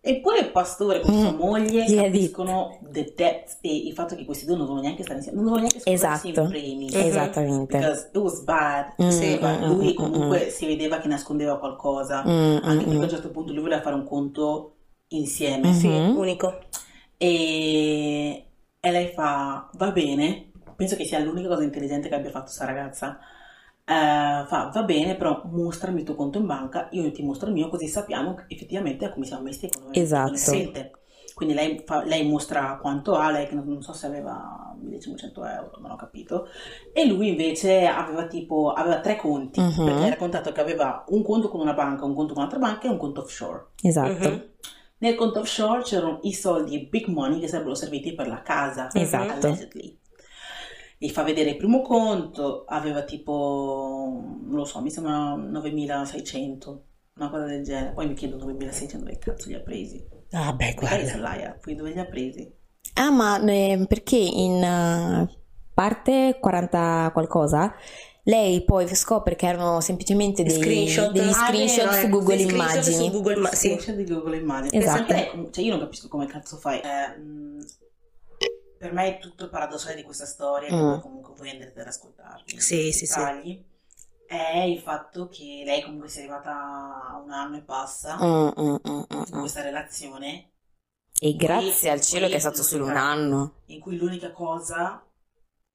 [0.00, 1.36] eppure il pastore con sua Mhm.
[1.36, 5.02] moglie Gli ha capiscono the depth e il fatto che questi due non dovevano neanche
[5.02, 6.46] stare insieme, non dovevano neanche sposarsi Esatto.
[6.46, 7.76] in primi, Esattamente.
[7.76, 11.58] because it was bad, Mm, Sì, ma mm, lui mm, comunque si vedeva che nascondeva
[11.58, 13.02] qualcosa, mm, anche mm, perché a mm.
[13.02, 14.76] un certo punto lui voleva fare un conto
[15.08, 15.74] insieme, Mhm.
[15.74, 16.58] Sì, unico.
[17.22, 18.46] E,
[18.80, 22.64] e lei fa, va bene, penso che sia l'unica cosa intelligente che abbia fatto questa
[22.64, 23.18] ragazza.
[23.84, 27.54] Eh, fa, va bene, però mostrami il tuo conto in banca, io ti mostro il
[27.54, 30.26] mio, così sappiamo effettivamente come siamo messi Esatto.
[30.26, 30.92] economicamente.
[31.34, 35.44] Quindi lei, fa- lei mostra quanto ha, lei che non, non so se aveva 1500
[35.44, 36.46] euro, non ho capito,
[36.92, 39.84] e lui invece aveva tipo, aveva tre conti, Mhm.
[39.84, 42.86] perché ha raccontato che aveva un conto con una banca, un conto con un'altra banca
[42.86, 43.66] e un conto offshore.
[43.82, 44.28] Esatto.
[44.28, 44.49] Mhm.
[45.00, 48.88] Nel conto offshore c'erano i soldi big money che sarebbero serviti per la casa.
[48.92, 49.46] Esatto.
[49.46, 49.98] allegedly.
[50.98, 56.84] Gli fa vedere il primo conto, aveva tipo, non lo so, mi sembra 9600,
[57.16, 57.92] una cosa del genere.
[57.92, 60.06] Poi mi chiedo 9600 dove cazzo li ha presi.
[60.32, 61.06] Ah, beh, guarda.
[61.06, 62.52] se l'hai, poi dove li ha presi?
[62.94, 65.38] Ah, ma eh, perché in eh,
[65.72, 67.74] parte 40 qualcosa
[68.24, 71.10] lei poi scopre che erano semplicemente dei, Screenshot.
[71.12, 72.08] degli Ah, screenshot vero, su eh.
[72.08, 73.04] Google Sì, screenshot Immagini.
[73.04, 73.56] su Google Ma- sì.
[73.56, 74.76] Screenshot di Google Immagini.
[74.82, 75.04] Esatto.
[75.06, 76.80] Pensa a te, cioè io non capisco come cazzo fai.
[76.80, 77.14] Eh,
[78.78, 81.00] per me è tutto il paradossale di questa storia, che Mm.
[81.00, 82.58] comunque voi andrete ad ascoltarvi.
[82.60, 83.18] Sì, sì, sì.
[83.18, 83.64] dettagli,
[84.30, 88.52] È il fatto che lei comunque sia arrivata a un anno e passa Mm, mm,
[88.60, 89.38] mm, mm, in mm.
[89.40, 90.52] questa relazione
[91.20, 93.54] E grazie al cielo che è stato solo un anno.
[93.66, 95.04] in cui l'unica cosa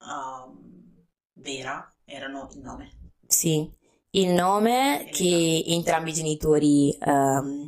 [0.00, 1.04] um,
[1.34, 2.90] vera erano il nome.
[3.26, 3.68] Sì,
[4.10, 7.66] il nome che entrambi i genitori ehm,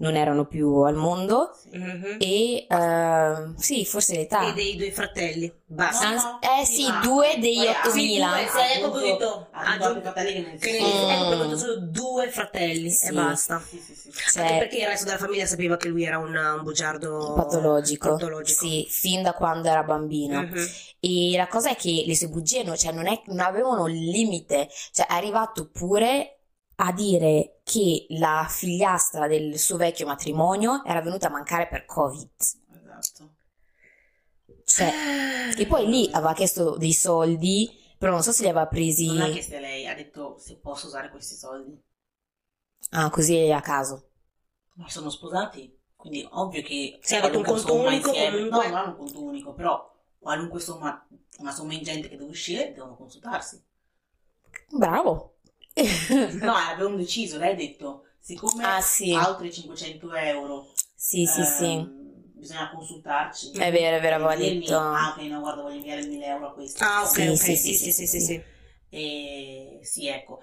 [0.00, 2.16] non erano più al mondo Mhm.
[2.20, 4.48] e ehm, sì, forse l'età.
[4.48, 5.52] E dei due fratelli.
[5.66, 6.38] Basta.
[6.40, 8.26] Ah, eh sì, due degli poi ha- 8000.
[8.36, 10.12] Sì, due, sì, ecco Ha aggiunto
[11.10, 11.36] ecco Mm.
[11.38, 13.06] proprio solo due fratelli Sì.
[13.08, 13.60] e basta.
[13.68, 14.10] Sì, sì, sì.
[14.32, 18.10] Cioè, Anche perché il resto della famiglia sapeva che lui era un, un bugiardo patologico.
[18.10, 18.64] patologico.
[18.64, 20.42] Sì, fin da quando era bambino.
[20.42, 20.66] Mhm.
[21.00, 24.68] E la cosa è che le sue bugie no- cioè, non, è- non avevano limite,
[24.92, 26.37] cioè è arrivato pure
[26.80, 32.30] a dire che la figliastra del suo vecchio matrimonio era venuta a mancare per Covid.
[33.00, 33.34] Esatto.
[34.64, 34.92] Cioè,
[35.56, 39.16] e poi lì aveva chiesto dei soldi, però non so se li aveva presi Non
[39.16, 41.76] l'ha chiesto lei, ha detto se posso usare questi soldi.
[42.90, 44.10] ah, così a caso.
[44.74, 48.76] Ma sono sposati, quindi ovvio che Se avete un conto unico, insieme- comunque- No, non
[48.78, 53.60] hanno un conto unico, però qualunque somma, una somma ingente che deve uscire, devono consultarsi.
[54.70, 55.37] Bravo.
[56.42, 59.12] No, avevano deciso, lei ha detto, siccome Ah, sì.
[59.14, 61.86] altri 500 euro Sì, sì, sì.
[61.86, 63.50] ehm, bisogna consultarci.
[63.52, 64.78] È vero, è vero, aveva E dirmi, detto.
[64.78, 66.84] Ah, ok, no, guarda, voglio inviare 1000 euro a questo.
[66.84, 68.06] Ah, ok, Sì, ok, sì, sì, sì, sì, sì, sì.
[68.06, 68.42] sì, sì.
[68.90, 70.40] E sì, ecco.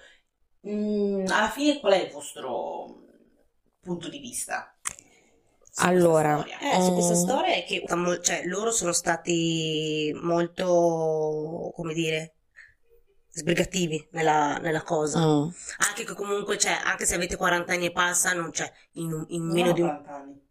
[0.67, 3.03] Mm, alla fine qual è il vostro
[3.81, 4.75] punto di vista?
[5.71, 6.59] su questa Allora, storia?
[6.59, 7.15] Eh, su questa Mm.
[7.15, 7.83] storia è che
[8.21, 12.34] cioè, loro sono stati molto, come dire,
[13.35, 15.19] sbrigativi nella, nella cosa.
[15.19, 15.49] Mm.
[15.89, 19.51] Anche che comunque, cioè, anche se avete 40 anni e passa, non c'è in, in
[19.53, 19.87] Non meno ho di un...
[19.87, 20.43] 40 anni.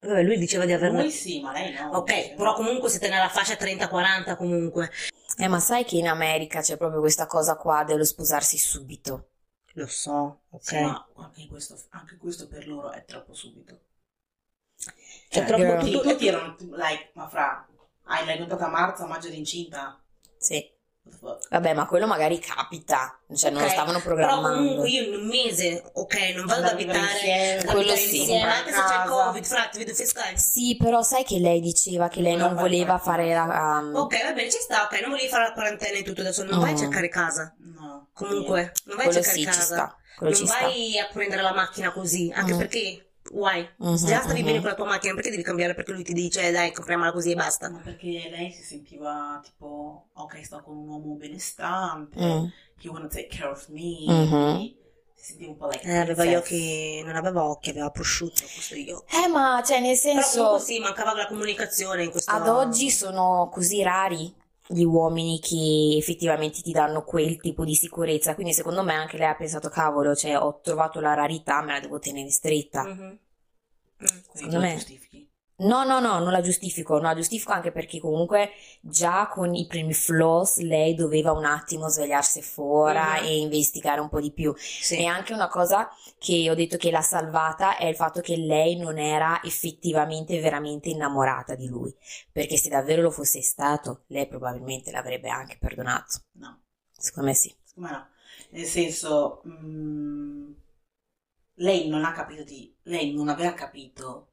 [0.00, 1.02] Vabbè, lui diceva di averne...
[1.02, 1.90] Lui sì, ma lei no.
[1.92, 4.90] Ok, Cioè, però comunque siete nella fascia 30-40 comunque.
[5.38, 9.30] Eh, ma sai che in America c'è proprio questa cosa qua dello sposarsi subito.
[9.74, 10.62] Lo so, ok.
[10.64, 13.80] Sì, ma anche questo, anche questo per loro è troppo subito.
[15.28, 15.74] Cioè, Eh, troppo.
[15.78, 16.08] Tutti, tutto...
[16.10, 17.66] tutti erano, like, ma fra,
[18.04, 20.02] hai l'hai notata a marzo, a maggio eri incinta?
[20.38, 20.75] Sì.
[21.50, 24.56] Vabbè, ma quello magari capita, cioè non lo stavano Però programmando.
[24.58, 28.18] comunque io in un mese, ok, non vado ad a abitare, quello sì.
[28.20, 29.08] insieme, anche se c'è il.
[29.10, 30.36] Covid, fra, ti vedo fiscale.
[30.36, 33.78] Sì, però sai che lei diceva che lei non Voleva voleva fare fare la...
[33.80, 36.44] um, Ok, va bene, ci sta, ok, non volevi fare la quarantena e tutto adesso,
[36.44, 36.76] non vai a Mm.
[36.78, 37.54] cercare casa.
[37.58, 38.08] No.
[38.12, 39.62] Comunque, non vai a quello cercare sì, ci casa.
[39.62, 39.96] sta.
[40.16, 40.60] Quello non ci sta.
[40.60, 42.58] vai a prendere la macchina così, anche Mm.
[42.58, 43.68] perché, why?
[43.78, 44.44] Mhm, Già stavi mhm.
[44.46, 45.74] bene con la tua macchina, perché devi cambiare?
[45.74, 47.70] Perché lui ti dice, dai, compriamola così e basta.
[47.70, 52.44] Ma perché lei si sentiva tipo, ok, sto con un uomo benestante, Mm.
[52.82, 54.28] he wanna take care of me, Mhm.
[54.28, 54.76] quindi
[55.14, 58.74] si sentiva un po' like Eh, aveva gli occhi, non aveva occhi, aveva prosciutto, questo
[58.74, 59.04] io.
[59.24, 62.90] Eh, ma cioè nel Però senso, comunque sì, mancava la comunicazione in questo ad oggi
[62.90, 64.34] sono così rari
[64.68, 69.28] gli uomini che effettivamente ti danno quel tipo di sicurezza, quindi secondo me anche lei
[69.28, 72.84] ha pensato, cavolo, cioè ho trovato la rarità, me la devo tenere stretta.
[72.84, 73.18] Mhm.
[73.98, 74.06] Mm.
[74.34, 75.05] Secondo me- giustifichi.
[75.58, 78.50] No, no, no, non la giustifico, non la giustifico anche perché comunque
[78.82, 83.24] già con i primi flaws lei doveva un attimo svegliarsi fuori Mhm.
[83.24, 84.54] e investigare un po' di più.
[84.56, 84.96] Sì.
[84.96, 85.88] E anche una cosa
[86.18, 90.90] che ho detto che l'ha salvata è il fatto che lei non era effettivamente veramente
[90.90, 91.94] innamorata di lui,
[92.30, 96.20] perché se davvero lo fosse stato, lei probabilmente l'avrebbe anche perdonato.
[96.32, 96.60] No,
[96.92, 97.54] Secondo me sì.
[97.64, 98.08] secondo me no.
[98.50, 100.52] Nel senso, mm,
[101.56, 104.32] lei non ha capito di, lei non aveva capito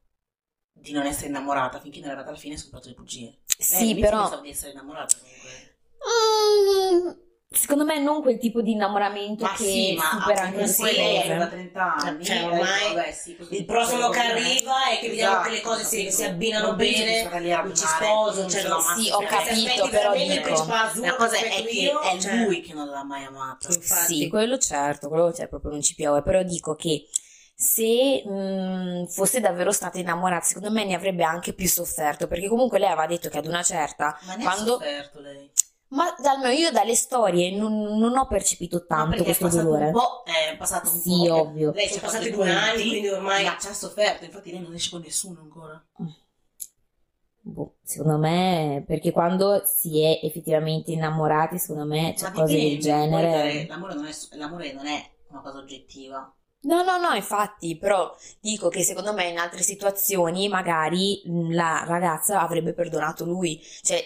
[0.83, 3.21] di non essere innamorata finché non è arrivata alla fine e sono le bugie.
[3.25, 5.77] Lei Sì, all'inizio però pensava di essere innamorata comunque.
[6.03, 7.09] Mm,
[7.49, 10.95] secondo me non quel tipo di innamoramento Ma che sì, ma supera anche sì, lei
[11.15, 11.31] cose.
[11.31, 12.25] aveva 30 anni.
[12.25, 15.83] Cioè, e ormai vabbè, sì, Il prossimo che arriva è che vediamo che le cose
[15.85, 19.83] si, si abbinano Non bene, a mi ci sposo, non cioè no, Sì, ho capito,
[19.83, 23.03] aspetti però dico, azzurro La cosa è che io, è cioè, lui che non l'ha
[23.05, 23.69] mai amata.
[23.73, 24.15] Infatti.
[24.15, 27.07] Sì, quello certo, quello cioè, proprio non ci piove, però dico che
[27.63, 32.79] se mm, fosse davvero stata innamorata, secondo me ne avrebbe anche più sofferto, perché comunque
[32.79, 34.71] lei aveva detto che ad una certa, Ma ne ha quando...
[34.73, 35.51] sofferto lei.
[35.93, 39.85] Ma almeno io dalle storie non, non ho percepito tanto è questo passato dolore.
[39.85, 41.23] un po', è passato un Sì, po'.
[41.23, 41.71] che ovvio.
[41.71, 44.51] Lei ci ha passati fatto i due anni, quindi ormai- Ma ci ha sofferto, infatti
[44.51, 45.85] lei non esce con nessuno ancora.
[47.45, 52.79] Boh, secondo me, perché quando si è effettivamente innamorati, secondo me c'è Ma cose del
[52.79, 53.67] genere.
[53.67, 56.33] L'amore non, è, l'amore non è una cosa oggettiva.
[56.65, 61.21] No, no, no, infatti, però dico che secondo me in altre situazioni magari
[61.51, 63.61] la ragazza avrebbe perdonato lui.
[63.81, 64.05] Cioè,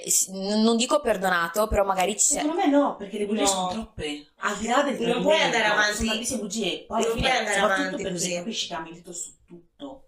[0.55, 2.39] non dico perdonato, però magari c'è...
[2.39, 3.47] Secondo me no, perché le bugie No.
[3.47, 4.27] sono troppe.
[4.37, 5.97] Al di là del Non puoi andare avanti.
[5.97, 6.85] Sono tantissime bugie.
[6.87, 8.33] Poi Non puoi andare avanti così.
[8.33, 10.07] capisci che ha mentito su tutto.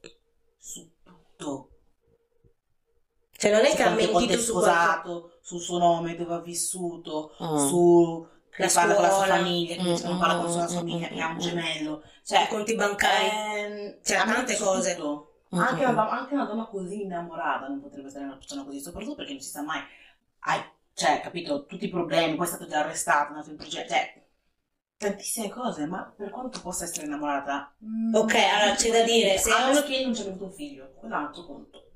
[0.57, 1.69] Su tutto.
[3.37, 4.37] Cioè non è che ha mentito su qualche...
[4.39, 7.67] sposato, sul suo nome, dove ha vissuto, Mm.
[7.67, 8.27] su
[8.59, 10.67] che La parla con la sua famiglia, che Mm, non parla con la sua mm,
[10.67, 12.03] famiglia, mm, che ha un mm, gemello.
[12.23, 13.25] Cioè, i conti bancari.
[13.25, 14.95] ehm, Cioè, tante cose.
[14.95, 15.25] tutto.
[15.55, 18.79] Mm, Anche, mm, una, anche una donna così innamorata non potrebbe essere una persona così,
[18.79, 19.81] soprattutto perché non si sa mai.
[20.39, 20.61] Hai
[20.93, 24.27] cioè, capito, tutti i problemi, poi è stato già arrestato, è andato in progetto, cioè,
[24.97, 27.73] tantissime cose, ma per quanto possa essere innamorata...
[27.83, 30.45] mm, Ok, allora c'è da dire, se a è meno che non ci abbia avuto
[30.45, 31.88] un figlio, quello è un altro conto.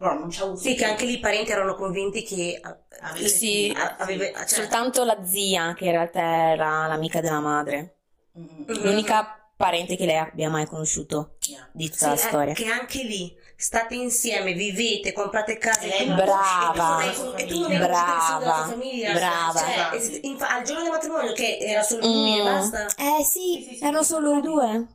[0.00, 2.58] Però non c'ha avuto Sì, che anche lì i parenti erano convinti che
[3.02, 4.32] Avesse Sì, aveva- sì.
[4.32, 6.20] cioè- Soltanto la zia, che in realtà
[6.52, 7.96] era l'amica della madre.
[8.38, 8.82] Mm, Mhm.
[8.82, 11.68] L'unica parente che lei abbia mai conosciuto yeah.
[11.72, 12.52] di tutta Sì, la eh, storia.
[12.54, 17.04] che anche lì state insieme, vivete, comprate case, non- Brava.
[17.04, 17.94] e tu non hai- e tu non hai Brava.
[17.94, 19.58] conosciuto nessuno della tua famiglia, Brava.
[19.60, 22.44] cioè, e se- infa- al giorno del matrimonio che era solo lui e Mm.
[22.44, 22.86] basta.
[22.96, 24.08] Eh sì, Sì, sì, sì, erano sì.
[24.12, 24.86] solo i due.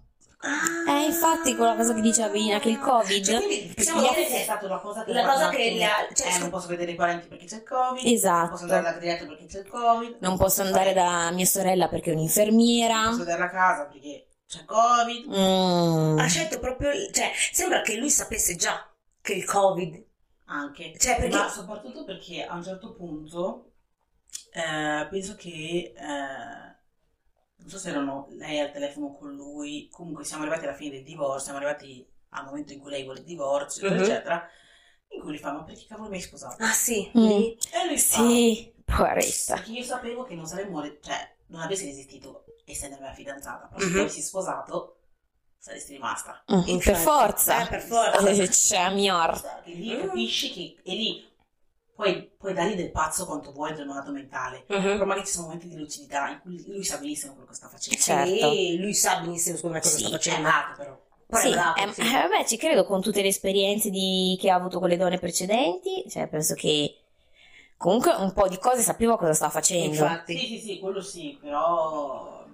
[0.48, 0.92] Ah.
[1.00, 3.24] Eh, infatti, quella cosa che dicevi, anche il Covid.
[3.26, 6.08] Cioè, quindi dire aff- è che stata una cosa che la cosa che li ha-
[6.14, 8.42] cioè, eh, non posso vedere i parenti perché c'è il covid Esatto.
[8.42, 11.88] non posso andare da pediatra perché c'è il covid Non posso andare da mia sorella
[11.88, 13.04] perché è non un'infermiera.
[13.06, 16.20] posso vedere la casa perché c'è covid Mm.
[16.20, 18.88] ha scelto proprio, cioè, sembra che lui sapesse già
[19.22, 20.04] che il covid,
[20.46, 23.72] anche Cioè, perché- ma soprattutto perché a un certo punto
[24.52, 26.65] eh, penso che eh,
[27.66, 31.04] non so se erano lei al telefono con lui comunque siamo arrivati alla fine del
[31.04, 34.12] divorzio siamo arrivati al momento in cui lei vuole il divorzio eccetera, Mhm.
[34.12, 34.50] eccetera
[35.10, 37.26] in cui gli fa ma perché cavolo mi hai sposato ah sì, Mm.
[37.28, 37.58] lì.
[37.58, 39.54] e lui fa Sì, poveretta.
[39.56, 43.66] Perché io sapevo che non saremmo, re- cioè, non avessi resistito essendo la mia fidanzata,
[43.68, 43.94] però se Mhm.
[43.94, 45.00] tu avessi sposato,
[45.58, 46.44] saresti rimasta.
[46.54, 47.64] Mm, Per forza.
[47.66, 48.30] Eh, per forza.
[48.30, 49.62] Eh, C'è mior.
[49.66, 51.28] E lì capisci che, e lì
[51.96, 54.82] puoi, puoi dargli del pazzo quanto vuoi del malato mentale, Mhm.
[54.82, 57.70] però magari ci sono momenti di lucidità in cui lui sa benissimo quello che sta
[57.70, 58.00] facendo.
[58.00, 58.52] Certo.
[58.52, 60.42] Sì, lui sa benissimo secondo me cosa Sì, sta è facendo.
[60.42, 61.04] malato però.
[61.42, 62.02] Sì, è bravo, eh, sì.
[62.02, 65.18] eh, vabbè, ci credo con tutte le esperienze di- che ha avuto con le donne
[65.18, 66.98] precedenti, cioè penso che
[67.78, 69.86] comunque un po' di cose sapeva cosa stava facendo.
[70.04, 70.38] Infatti.
[70.38, 72.46] Sì, sì, sì, quello sì, però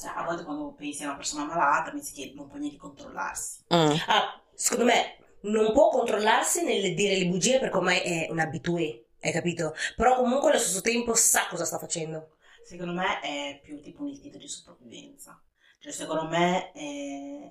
[0.00, 3.64] cioè, a volte quando pensi a una persona malata pensi che non puoi neanche controllarsi.
[3.74, 3.90] Mm.
[4.06, 9.06] Ah, secondo me non può controllarsi nel dire le bugie perché ormai è un abitué,
[9.20, 9.74] hai capito?
[9.96, 12.36] Però comunque allo stesso tempo sa cosa sta facendo.
[12.64, 15.42] Secondo me è più tipo un istinto di sopravvivenza.
[15.78, 17.50] Cioè, secondo me è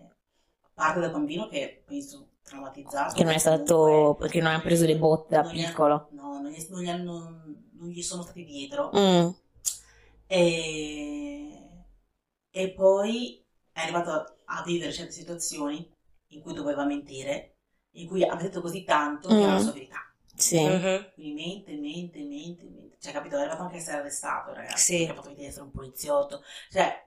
[0.74, 3.16] parte da bambino che penso traumatizzato.
[3.16, 6.10] Che non è stato, perché non ha preso le botte da piccolo.
[6.12, 7.44] no, non gli, non gli hanno,
[7.80, 8.92] non gli sono stati dietro.
[8.96, 9.30] Mm.
[10.28, 11.86] E,
[12.52, 15.90] e poi è arrivato a vivere certe situazioni
[16.32, 17.57] in cui doveva mentire,
[17.92, 19.64] in cui ha detto così tanto che era la Mm.
[19.64, 20.00] sua verità.
[20.36, 20.62] Sì.
[20.64, 21.12] Mhm.
[21.16, 22.96] Quindi mente, mente, mente, mente.
[23.00, 23.38] Cioè, capito?
[23.38, 24.84] È arrivato anche a essere arrestato, ragazzi.
[24.84, 24.98] Sì.
[24.98, 26.42] Perché ha fatto vedere di essere un poliziotto.
[26.72, 27.06] Cioè,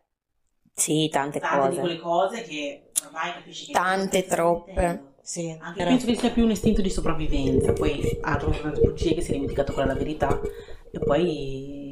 [0.74, 1.80] Sì, tante tante di cose.
[1.80, 5.08] quelle cose che ormai capisci che Tante, troppe.
[5.22, 8.80] Sì, Anche però- penso che sia più un istinto di sopravvivenza, poi ha trovato tante
[8.80, 10.40] bugie che si è dimenticato quella la verità
[10.90, 11.90] e poi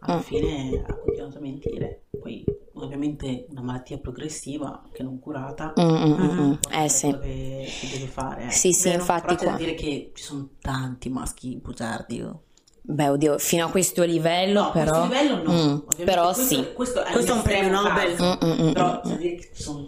[0.00, 0.20] alla Mm.
[0.20, 2.04] fine ha continuato a mentire.
[2.18, 5.72] Poi ovviamente una malattia progressiva che non curata.
[5.80, 6.52] Mm, mm, mm, mm.
[6.52, 7.10] Eh quello sì.
[7.20, 8.46] Che, che deve fare.
[8.46, 8.50] eh.
[8.50, 9.00] Sì, sì, Vero?
[9.00, 12.22] infatti qua- dire che ci sono tanti maschi bugiardi.
[12.22, 12.42] oh.
[12.86, 15.06] Beh, oddio, fino a questo livello No, a però...
[15.06, 15.52] questo livello no.
[15.52, 16.72] Mm, Ovviamente però questo, sì.
[16.74, 18.14] Questo è, Questo è un premio Nobel.
[18.16, 18.38] caso.
[18.44, 19.86] Mm, mm, mm, Però mm, dire che ci sono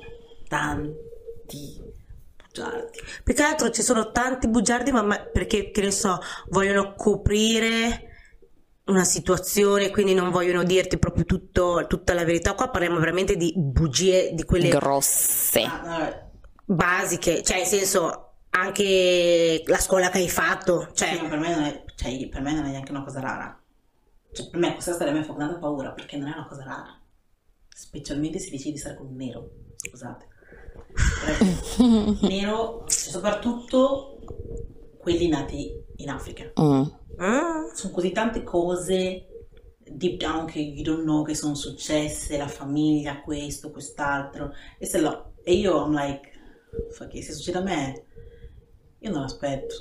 [0.49, 1.81] tanti
[2.47, 2.99] bugiardi.
[3.23, 6.19] Più che altro ci sono tanti bugiardi, ma- perché, che ne so,
[6.49, 8.16] vogliono coprire
[8.87, 12.55] una situazione, quindi non vogliono dirti proprio tutto- tutta la verità.
[12.55, 15.63] Qua parliamo veramente di bugie, di quelle Grosse.
[16.65, 21.55] Basiche, cioè nel senso anche la scuola che hai fatto, Sì, cioè ma per me,
[21.55, 23.61] non è, cioè, per me non è neanche una cosa rara.
[24.33, 27.01] Cioè, per me questa storia me fa tanta paura perché non è una cosa rara.
[27.69, 29.51] Specialmente se decidi di stare con un nero.
[29.77, 30.29] Scusate.
[32.27, 34.19] Nero, soprattutto
[34.99, 36.53] quelli nati in Africa.
[36.61, 36.83] Mm.
[37.21, 39.27] Mm, Sono così tante cose
[39.89, 44.53] deep down che you don't know che sono successe, la famiglia, questo, quest'altro.
[44.79, 46.31] E, se lo- e io I'm like,
[46.91, 48.05] fuck it, se succede a me,
[48.99, 49.75] io non aspetto.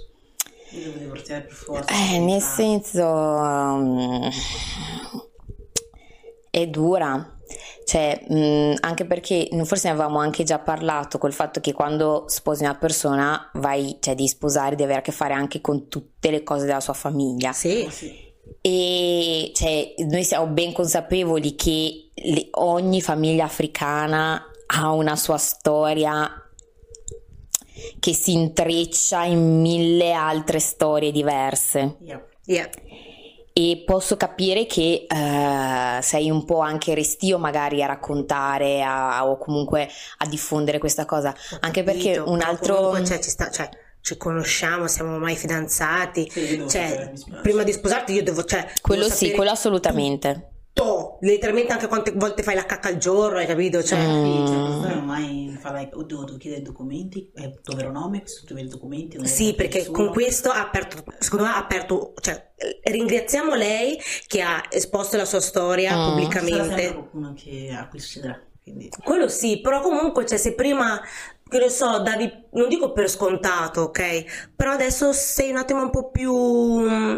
[0.71, 1.93] Io devo divorziare per forza.
[1.93, 3.03] Eh, nel senso...
[3.05, 4.29] um,
[6.49, 7.34] è dura.
[7.85, 12.63] Cioè, mh, anche perché forse ne avevamo anche già parlato col fatto che quando sposi
[12.63, 16.43] una persona vai, cioè, di sposare, devi avere a che fare anche con tutte le
[16.43, 17.53] cose della sua famiglia.
[17.53, 18.23] sì, Ma sì.
[18.61, 26.29] E cioè, noi siamo ben consapevoli che le- ogni famiglia africana ha una sua storia
[27.99, 31.97] che si intreccia in mille altre storie diverse.
[32.01, 32.25] Yeah.
[32.45, 32.69] yeah.
[33.57, 39.37] E posso capire che eh, sei un po' anche restio magari a raccontare a- o
[39.37, 39.87] comunque
[40.17, 42.75] a diffondere questa cosa, anche perché Capito, un però altro...
[42.75, 43.69] comunque, cioè, ci sta- cioè,
[44.01, 46.29] ci conosciamo, siamo mai fidanzati.
[46.29, 50.49] Sì, Cioè, sapere, prima di sposarti io devo, cioè, Quello devo sì, quello assolutamente.
[50.75, 53.81] Tutto, letteralmente anche quante volte fai la cacca al giorno, hai capito?
[53.81, 57.59] Cioè, Sì, cioè, questa non mai fa like, oddio, devo chiedere i documenti, è il
[57.63, 58.23] tuo vero nome,
[58.67, 59.25] documenti.
[59.25, 59.97] Sì, perché nessuno.
[59.97, 62.51] con questo ha aperto, secondo me ha aperto, cioè,
[62.83, 65.95] ringraziamo lei che ha esposto la sua storia Mm.
[65.95, 66.93] Ci sarà pubblicamente.
[66.93, 68.89] qualcuno che a cui succederà, quindi...
[69.03, 71.01] Quello sì, però comunque, cioè, se prima,
[71.47, 74.49] che ne so, davi, non dico per scontato, ok?
[74.55, 76.33] Però adesso sei un attimo un po' più...
[76.33, 77.15] mm,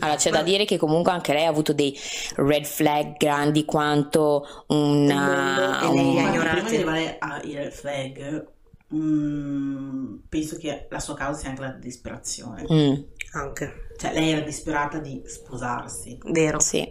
[0.00, 1.96] Allora, c'è da dire che comunque anche lei ha avuto dei
[2.36, 5.14] red flag grandi quanto una...
[5.16, 6.50] mondo e lei ha Ma ignorati.
[6.50, 8.46] prima di arrivare ai red flag,
[8.94, 12.64] mm, penso che la sua causa sia anche la disperazione.
[12.72, 12.94] Mm,
[13.32, 16.18] Anche, Cioè, lei era disperata di sposarsi.
[16.24, 16.86] vero, sì.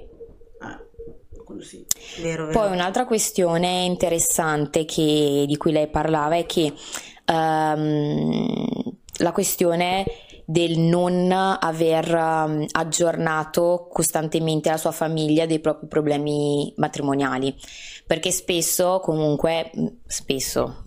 [1.47, 1.63] Quello
[2.21, 2.59] vero, vero.
[2.59, 6.73] Poi un'altra questione interessante che- di cui lei parlava è che
[7.23, 8.81] ehm,
[9.19, 10.03] la questione
[10.49, 17.53] del non aver ehm, aggiornato costantemente la sua famiglia dei propri problemi matrimoniali,
[18.05, 20.83] perché spesso, comunque, mh, spesso,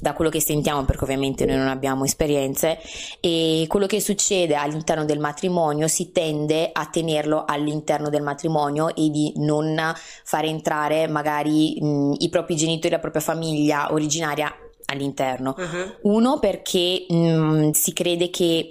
[0.00, 2.78] da quello che sentiamo, perché ovviamente noi non abbiamo esperienze,
[3.20, 9.10] e quello che succede all'interno del matrimonio si tende a tenerlo all'interno del matrimonio e
[9.10, 9.78] di non
[10.24, 14.50] fare entrare magari mh, i propri genitori, la propria famiglia originaria
[14.90, 15.54] all'interno.
[15.56, 15.96] Mhm.
[16.02, 18.68] Uno perché mh, si crede che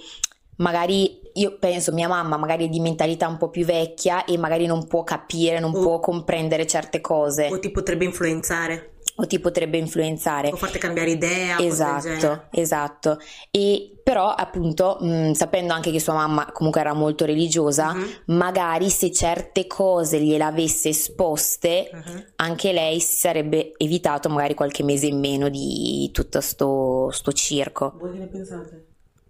[0.58, 4.66] magari io penso mia mamma magari è di mentalità un po' più vecchia e magari
[4.66, 9.40] non può capire, non O- può comprendere certe cose O ti potrebbe influenzare, o ti
[9.40, 10.50] potrebbe influenzare.
[10.50, 13.20] o farti cambiare idea, Esatto, esatto.
[13.52, 18.90] E però appunto, mh, sapendo anche che sua mamma comunque era molto religiosa, Mhm, magari
[18.90, 22.26] se certe cose gliele avesse esposte, mhm.
[22.38, 27.96] anche lei si sarebbe evitato magari qualche mese in meno di tutto sto, sto circo
[27.98, 28.86] Voi che ne pensate?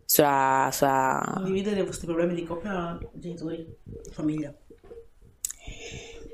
[0.05, 1.31] sulla, sulla...
[1.33, 3.67] Condividere i vostri problemi di coppia, genitori,
[4.11, 4.53] famiglia.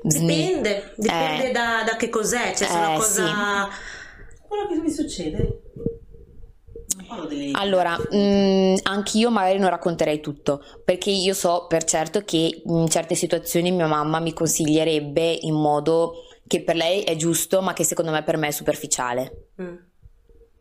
[0.02, 1.52] Dipende, dipende Eh.
[1.52, 3.68] da, da che cos'è, cioè se è una Eh, cosa...
[4.46, 5.60] Quello che mi succede.
[7.28, 7.50] Delle...
[7.52, 13.14] Allora, mh, anch'io magari non racconterei tutto, perché io so per certo che in certe
[13.14, 16.14] situazioni mia mamma mi consiglierebbe in modo
[16.46, 19.48] che per lei è giusto, ma che secondo me per me è superficiale.
[19.60, 19.76] Mm.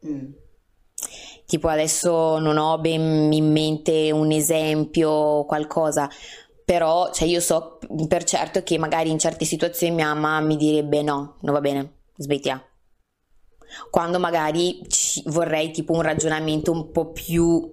[0.08, 0.32] Mm.
[1.46, 6.10] Tipo adesso non ho ben in mente un esempio o qualcosa,
[6.66, 11.04] però cioè io so per certo che magari in certe situazioni mia mamma mi direbbe
[11.04, 12.62] no, non va bene, smettila.
[13.90, 14.82] Quando magari
[15.26, 17.72] vorrei tipo un ragionamento un po' più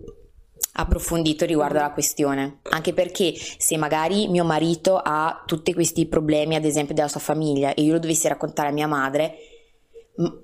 [0.74, 6.64] approfondito riguardo alla questione, anche perché se magari mio marito ha tutti questi problemi, ad
[6.64, 9.34] esempio della sua famiglia, e io lo dovessi raccontare a mia madre,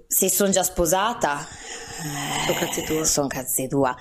[0.06, 1.46] se sono già sposata,
[2.46, 3.04] Sono cazzi tuoi.
[3.04, 3.96] sono cazzi tua.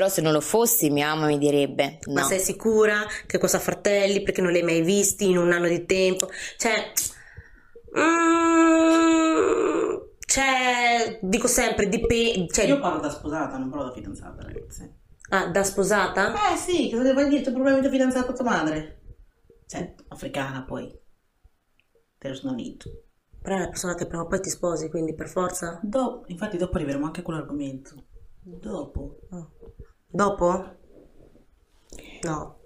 [0.00, 2.26] Però se non lo fossi, mia mamma mi direbbe Ma no.
[2.26, 5.84] sei sicura che cosa fratelli perché non li hai mai visti in un anno di
[5.84, 6.26] tempo?
[6.56, 6.90] Cioè,
[7.98, 14.90] mm, cioè dico sempre, dipende, cioè, Io parlo da sposata, non parlo da fidanzata, ragazzi.
[15.28, 16.32] ah, da sposata?
[16.50, 17.42] Eh sì, cosa devo dire?
[17.42, 19.02] C'è problemi di fidanzata con tua madre?
[19.66, 20.98] Cioè, africana poi.
[22.16, 22.84] There's no need.
[23.42, 25.78] Però è la persona che prima o poi ti sposi, quindi per forza.
[25.82, 28.06] Dopo, infatti dopo arriveremo anche a quell'argomento.
[28.42, 29.18] Dopo.
[30.12, 30.76] Dopo?
[32.24, 32.56] No.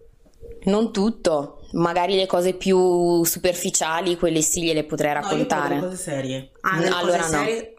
[0.65, 5.79] Non tutto, magari le cose più superficiali, quelle sì gliele potrei No, io raccontare.
[5.79, 6.51] cose serie.
[6.63, 7.45] Ah, nelle Allora cose no.
[7.45, 7.75] serie?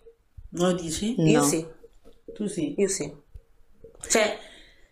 [0.49, 1.15] Non lo dici?
[1.19, 1.43] Io No.
[1.43, 1.65] sì,
[2.33, 2.73] Tu sì.
[2.77, 3.11] io sì.
[4.07, 4.39] Cioè,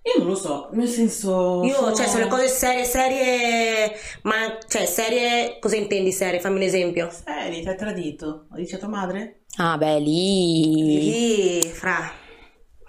[0.06, 1.64] Io non lo so, nel senso...
[1.64, 3.94] io, sono- cioè, sulle cose serie, serie,
[4.24, 6.42] ma, cioè, serie, cosa intendi serie?
[6.42, 7.10] Fammi un esempio.
[7.10, 8.48] Serie, ti ha tradito.
[8.50, 9.44] Lo dice a tua madre?
[9.58, 12.12] Ah, beh, lì Lì, fra,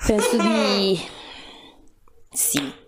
[0.07, 0.99] penso di
[2.35, 2.83] sì.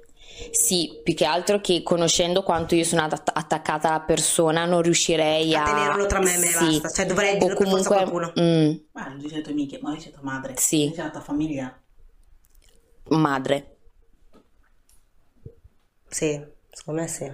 [0.51, 5.55] Sì, più che altro che conoscendo quanto io sono att- attaccata alla persona, non riuscirei
[5.55, 6.81] a, A tenerlo tra me e me, Sì.
[6.81, 6.91] basta.
[6.91, 8.33] Cioè, dovrei dirlo per forza a comunque qualcuno.
[8.39, 10.57] mm, Ma lo dice alle tue amiche, ma a tua madre.
[10.57, 10.89] Sì.
[10.89, 11.81] Dice alla tua famiglia.
[13.11, 13.77] madre.
[16.09, 17.31] Sì, secondo me sì.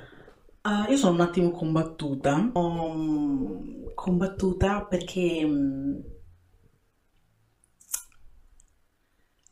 [0.63, 2.51] Ah, io sono un attimo combattuta.
[2.55, 3.63] Ho
[3.95, 5.45] combattuta perché...
[5.45, 6.01] mm,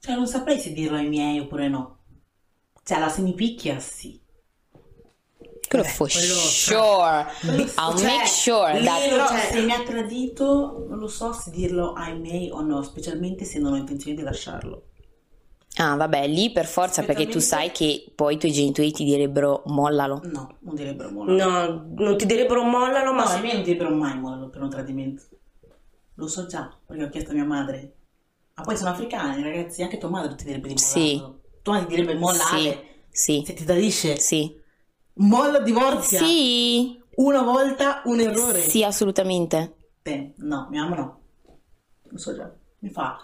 [0.00, 1.99] Cioè, non saprei se dirlo ai miei oppure no.
[2.90, 4.20] Cioè, la se mi picchia, sì.
[5.68, 7.26] Quello Vabbè, for quello- sure.
[7.40, 11.32] Quello- I'll cioè, make sure that Però c'è- se mi ha tradito, non lo so
[11.32, 14.86] se dirlo ai miei o no, specialmente se non ho intenzione di lasciarlo.
[15.76, 19.62] Ah, vabbè, lì per forza perché tu sai che poi i tuoi genitori ti direbbero
[19.66, 20.20] mollalo.
[20.24, 21.32] No, non direbbero mollo.
[21.32, 24.68] No, non ti direbbero mollalo, ma No, i miei non direbbero mai mollo per un
[24.68, 25.22] tradimento.
[26.14, 27.94] Lo so già, perché ho chiesto a mia madre.
[28.56, 31.38] Ma poi sono africani, ragazzi, anche tua madre ti direbbe di Sì.
[31.62, 31.62] Mollarlo.
[31.62, 32.88] Tua madre ti direbbe mollare.
[33.10, 34.54] Sì, Se ti tradisce, sì.
[35.14, 36.20] molla, divorzia.
[36.20, 36.98] Sì.
[37.16, 38.60] Una volta un errore.
[38.62, 39.74] Sì, assolutamente.
[40.02, 41.20] Te, no, mia mamma no.
[42.04, 42.50] Non so già.
[42.78, 43.18] Mi fa.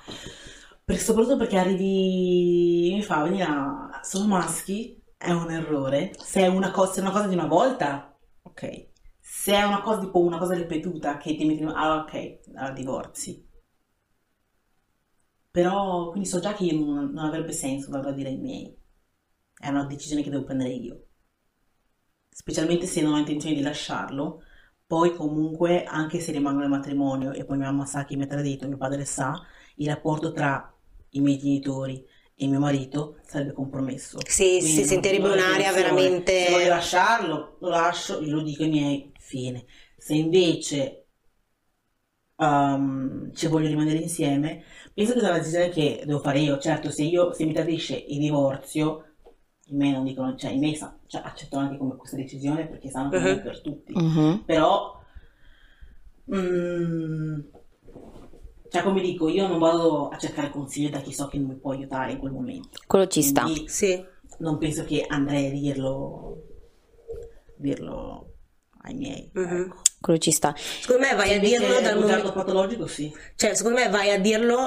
[0.84, 2.92] Perché, soprattutto perché arrivi.
[2.94, 4.00] Mi fa venire a.
[4.02, 6.12] Sono maschi, è un errore.
[6.18, 8.88] Se è una cosa, se è una cosa di una volta, ok.
[9.20, 11.64] Se è una cosa tipo una cosa ripetuta che ti metti.
[11.64, 13.44] Ah, ok, allora divorzi.
[15.56, 18.76] Però, quindi so già che io non, non avrebbe senso andare a dire ai miei.
[19.58, 21.06] È una decisione che devo prendere io.
[22.28, 24.42] Specialmente se non ho intenzione di lasciarlo.
[24.86, 28.26] Poi comunque, anche se rimango nel matrimonio e poi mia mamma sa chi mi ha
[28.26, 29.46] tradito, mio padre sa,
[29.76, 30.70] il rapporto tra
[31.12, 32.04] i miei genitori
[32.34, 34.18] e mio marito sarebbe compromesso.
[34.26, 39.10] Sì, Quindi si sentirebbe un'area veramente- Se voglio lasciarlo, lo lascio, glielo dico ai miei,
[39.18, 39.64] fine.
[39.96, 41.06] Se invece
[42.36, 44.62] um, ci voglio rimanere insieme,
[44.96, 46.58] penso che sia una decisione che devo fare io.
[46.58, 49.04] Certo, se io, se mi tradisce il divorzio,
[49.66, 52.88] i miei non dicono, cioè i miei sa- cioè, accettano anche come questa decisione perché
[52.90, 53.42] sanno che non è Mhm.
[53.42, 53.92] per tutti.
[53.94, 54.42] Mhm.
[54.46, 54.98] Però,
[56.34, 57.40] mm,
[58.68, 61.56] cioè come dico, io non vado a cercare consiglio da chi so che non mi
[61.56, 62.78] può aiutare in quel momento.
[62.86, 63.42] Quello ci sta.
[63.42, 64.04] Quindi Sì.
[64.38, 66.42] non penso che andrei a dirlo,
[67.56, 68.35] dirlo
[68.86, 69.30] ai miei.
[69.34, 69.60] Mhm.
[69.60, 69.80] ecco.
[69.98, 70.54] Quello ci sta.
[70.56, 72.32] Secondo me vai a dirlo dal momento...
[72.32, 73.12] patologico, sì.
[73.34, 74.66] Cioè, secondo me vai a dirlo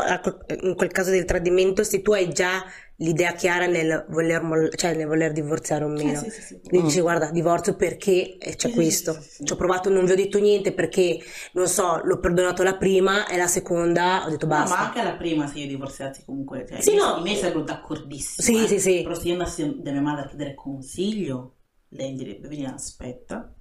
[0.64, 2.64] in quel caso del tradimento se tu hai già
[2.98, 6.20] l'idea chiara nel voler, moll- cioè, nel voler divorziare o meno.
[6.20, 6.60] sì, sì, sì.
[6.68, 9.14] Quindi dici, guarda, divorzio perché eh, c'è Sì, sì, questo.
[9.14, 9.46] sì, sì, sì.
[9.46, 11.20] Ci ho provato, non vi ho detto niente perché,
[11.54, 14.80] non so, l'ho perdonato la prima e la seconda ho detto No, ma basta.
[14.80, 17.18] anche alla prima se io divorziassi comunque, cioè, Sì, no.
[17.20, 18.46] i miei sarebbero d'accordissimo.
[18.46, 18.68] Sì, eh.
[18.68, 19.04] sì, sì.
[19.04, 21.56] Però se io andassi da mia madre a chiedere consiglio,
[21.90, 23.54] lei direbbe, vieni aspetta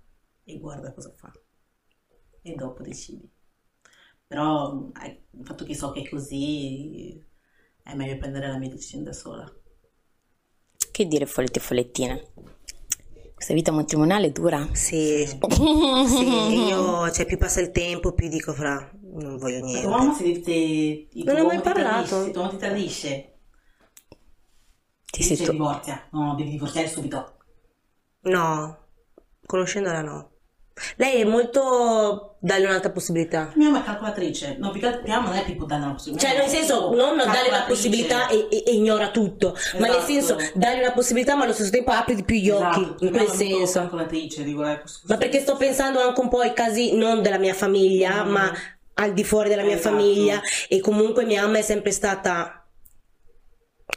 [0.50, 1.30] e guarda cosa fa.
[2.42, 3.30] E dopo decidi.
[4.26, 4.90] Però
[5.32, 7.22] il fatto che so che è così,
[7.82, 9.50] è meglio prendere la mia decisione da sola.
[10.90, 12.26] Che dire, follette e follettine?
[13.34, 14.66] Questa vita matrimoniale è dura.
[14.72, 15.26] Sì,
[16.06, 19.80] sì, io, cioè, più passa il tempo, più dico, fra, non voglio Ma niente.
[19.80, 22.16] tua mamma si dice, Non ho mai parlato.
[22.16, 23.38] tradisce, tuo uomo ti tradisce,
[25.12, 27.36] Ti sei tu- divorzia, no, devi divorziare subito.
[28.34, 28.78] No,
[29.46, 30.30] conoscendola no.
[30.96, 33.50] Lei è molto darle un'altra possibilità.
[33.54, 36.28] Mia mamma è calcolatrice, no, più che non è tipo dare una possibilità.
[36.28, 37.64] Cioè, nel senso, non la Calcolatrice.
[37.66, 40.06] possibilità e, e- e ignora tutto, ma nel Esatto.
[40.06, 43.10] senso, dargli una possibilità, ma allo stesso tempo apri di più gli occhi, Esatto, in
[43.10, 43.78] mia quel senso.
[43.80, 45.00] calcolatrice, dico, scusa.
[45.06, 48.30] Ma perché sto pensando anche un po' ai casi non della mia famiglia, Mm.
[48.30, 48.52] ma
[48.94, 49.94] al di fuori della mia Esatto.
[49.96, 52.64] famiglia, e comunque mia mamma è sempre stata.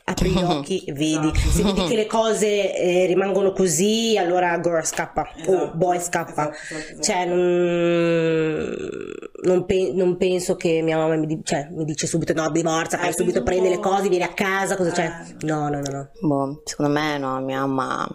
[0.05, 1.27] Apri gli occhi e vedi.
[1.33, 1.49] Esatto.
[1.49, 6.49] Se vedi che le cose eh, rimangono così, allora girl scappa o Esatto, boy scappa.
[6.51, 7.01] esatto, esatto, esatto.
[7.01, 9.11] Cioè, non,
[9.43, 12.97] non pe- non penso che mia mamma mi, di- cioè, mi dice subito no, divorzia,
[12.97, 15.05] fai Eh, subito, penso un prendi le cose, vieni a casa, cosa c'è?
[15.05, 15.45] Eh.
[15.45, 16.09] No, no, no, no.
[16.21, 18.07] Boh, secondo me no, mia mamma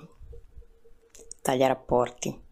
[1.43, 2.45] taglia rapporti.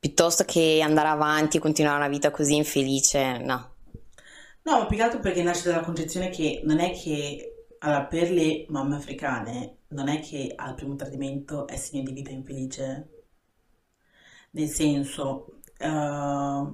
[0.00, 3.72] Piuttosto che andare avanti e continuare una vita così infelice, no.
[4.62, 8.30] No, ma più che altro perché nasce dalla concezione che non è che, allora, per
[8.30, 13.08] le mamme africane, non è che al primo tradimento è segno di vita infelice.
[14.50, 16.72] Nel senso, eh,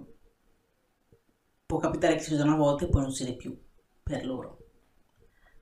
[1.66, 3.56] può capitare che si usa una volta e poi non si vede più,
[4.02, 4.58] per loro.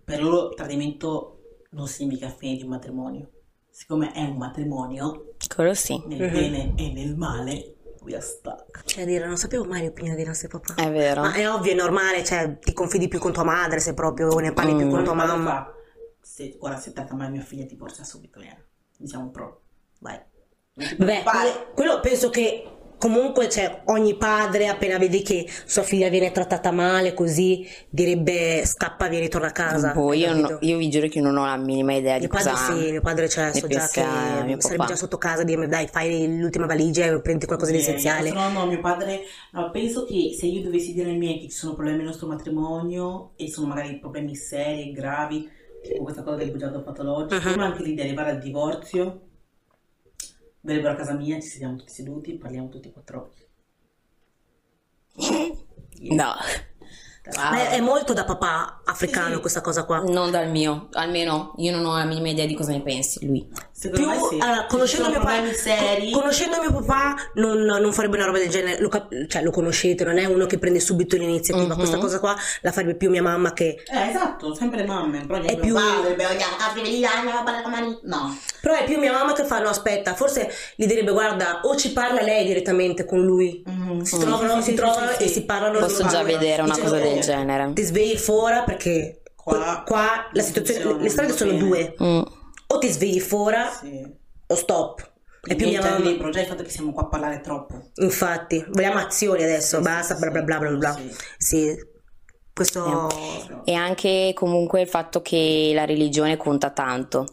[0.05, 3.30] Per loro il tradimento non significa fine di un matrimonio.
[3.70, 8.82] Siccome è un matrimonio, Quello sì, nel bene e nel male, we are stuck.
[8.84, 10.74] Cioè, dire, non sapevo mai l'opinione dei nostri papà.
[10.76, 11.20] è vero.
[11.22, 14.53] Ma è ovvio, è normale, cioè ti confidi più con tua madre se proprio ne
[14.53, 14.90] parli più Mm.
[14.90, 15.50] con tua Mio padre mamma.
[15.64, 15.74] fa,
[16.20, 18.57] se, guarda, se tocca mai mia figlia ti porta subito, eh.
[18.98, 19.61] Diciamo pro.
[20.00, 20.20] Vai.
[20.74, 21.22] Beh,
[21.74, 22.72] quello penso che
[23.03, 29.09] comunque cioè, ogni padre appena vede che sua figlia viene trattata male così direbbe scappa
[29.09, 29.92] via ritorna a casa.
[29.92, 32.50] Boh, io, no- io vi giuro che non ho la minima idea di Mio padre
[32.53, 32.72] cosa...
[32.72, 36.38] sì, mio padre cioè, so già che sarebbe già sotto casa a dirmi dai fai
[36.38, 38.30] l'ultima valigia e prendi qualcosa di essenziale.
[38.30, 41.57] No, no, mio padre, no, penso che se io dovessi dire ai miei che ci
[41.57, 45.50] sono problemi nel nostro matrimonio e sono magari problemi seri, gravi,
[45.82, 47.57] tipo questa cosa del bugiardo patologico, Mhm.
[47.57, 49.20] ma anche l'idea di arrivare al divorzio,
[50.62, 53.40] verrebbero a casa mia, ci sediamo tutti seduti, parliamo tutti e quattro occhi.
[56.04, 56.34] No,
[57.36, 60.00] Ma è, è molto da papà africano Sì, questa cosa qua.
[60.00, 63.48] non dal mio, almeno io non ho la minima idea di cosa ne pensi lui.
[63.70, 64.38] Secondo più me sì.
[64.40, 68.48] allora, Se conoscendo mio papà seri, conoscendo mio papà non, non farebbe una roba del
[68.48, 71.76] genere lo, cap- cioè, lo conoscete non è uno che prende subito l'iniziativa Mhm.
[71.78, 75.40] questa cosa qua la farebbe più mia mamma che eh, esatto, sempre le mamme, però
[75.40, 77.98] È più- padre, beh, andiamo a casa, vedi, andiamo a parlare con Mani.
[78.02, 78.36] No.
[78.62, 81.92] Però è più mia mamma che fa no aspetta forse gli direbbe guarda o ci
[81.92, 84.02] parla lei direttamente con lui Mhm.
[84.02, 85.32] si trovano, sì, si sì, trovano sì, e sì.
[85.34, 86.24] si parlano Posso già parlano.
[86.26, 87.72] vedere una Dicono, cosa del "Oh, genere.
[87.74, 92.20] ti svegli fuori perché Qua- qua, la situazione le strade sono due Mm.
[92.68, 94.06] o ti svegli fuori Sì.
[94.46, 95.10] o stop
[95.44, 96.08] È più Niente mia mamma.
[96.08, 97.88] libro, già il fatto che siamo qua a parlare troppo.
[97.96, 101.00] Infatti, vogliamo azioni adesso, Sì, basta, sì, bla bla bla bla bla.
[101.36, 101.74] sì.
[102.55, 103.09] Questo...
[103.64, 107.26] E anche comunque il fatto che la religione conta tanto,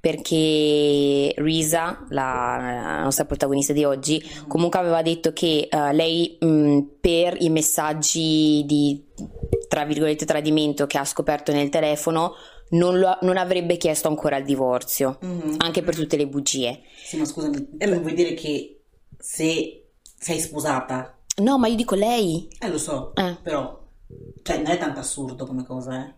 [0.00, 7.36] perché Risa, la, nostra protagonista di oggi, comunque aveva detto che eh, lei mh, per
[7.40, 9.02] i messaggi di,
[9.68, 12.34] tra virgolette, tradimento che ha scoperto nel telefono,
[12.70, 15.56] non, lo- non avrebbe chiesto ancora il divorzio, Mhm.
[15.58, 16.82] anche per tutte le bugie.
[17.02, 18.80] Sì, ma scusami, Eh, ma- vuoi dire che
[19.18, 19.86] se
[20.18, 22.48] sei sposata, No, ma io dico lei.
[22.60, 23.36] eh lo so, Eh.
[23.42, 23.79] però,
[24.42, 26.14] cioè non è tanto assurdo come cosa, eh.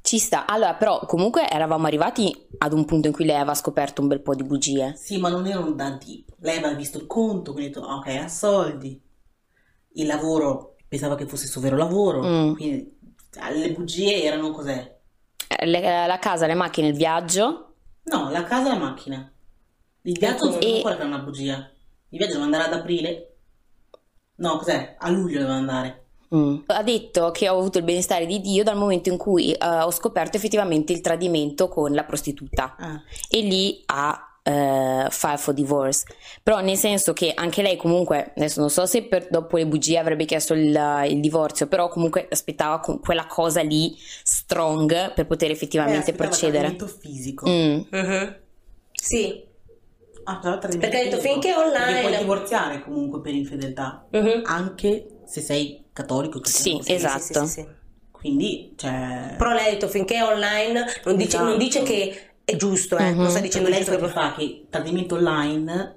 [0.00, 0.46] Ci sta.
[0.46, 4.20] Allora, però comunque eravamo arrivati ad un punto in cui lei aveva scoperto un bel
[4.20, 4.94] po' di bugie.
[4.96, 6.34] Sì, ma non erano da deep.
[6.40, 9.00] Lei aveva visto il conto, quindi ha detto, ok, ha soldi.
[9.94, 12.52] Il lavoro, pensava che fosse il suo vero lavoro, Mm.
[12.54, 12.98] quindi
[13.34, 14.98] eh, le bugie erano cos'è?
[15.48, 17.74] Eh, le- la casa, le macchine, il viaggio.
[18.04, 19.32] No, la casa e la macchina.
[20.02, 21.70] Il viaggio non E- ancora che è una bugia.
[22.08, 23.36] Il viaggio doveva andare ad aprile.
[24.36, 24.96] No, cos'è?
[24.98, 26.01] A luglio doveva andare.
[26.34, 26.56] Mm.
[26.66, 29.90] Ha detto che ho avuto il benestare di Dio dal momento in cui eh, ho
[29.90, 33.02] scoperto effettivamente il tradimento con la prostituta Ah.
[33.28, 36.04] e lì ha eh, file for divorce.
[36.42, 39.98] Però nel senso che anche lei comunque, adesso non so se per- dopo le bugie
[39.98, 40.76] avrebbe chiesto il,
[41.08, 46.74] il divorzio, però comunque aspettava con quella cosa lì strong per poter effettivamente Eh, procedere.
[46.74, 47.48] trattamento fisico.
[47.48, 47.80] Mm.
[47.90, 48.36] Mhm.
[48.90, 49.44] Sì.
[50.24, 54.06] Ah, Perché ha detto finché online- Perché puoi divorziare comunque per infedeltà.
[54.10, 54.42] Mhm.
[54.44, 56.40] Anche se sei cattolico.
[56.44, 57.20] Sì, cristiano, esatto.
[57.22, 57.66] Sì, sì, sì, sì.
[58.10, 59.34] Quindi, cioè...
[59.38, 61.56] Però lei ha detto finché è online non dice, non Esatto.
[61.64, 63.12] dice che è giusto, eh.
[63.12, 65.96] Non sta dicendo lei giusto che fa che il tradimento online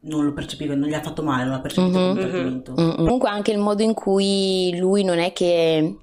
[0.00, 2.08] non lo percepiva, non gli ha fatto male, non l'ha percepito Mhm.
[2.08, 2.72] come un tradimento.
[2.78, 2.94] Mm.
[2.96, 5.96] Comunque anche il modo in cui lui non è che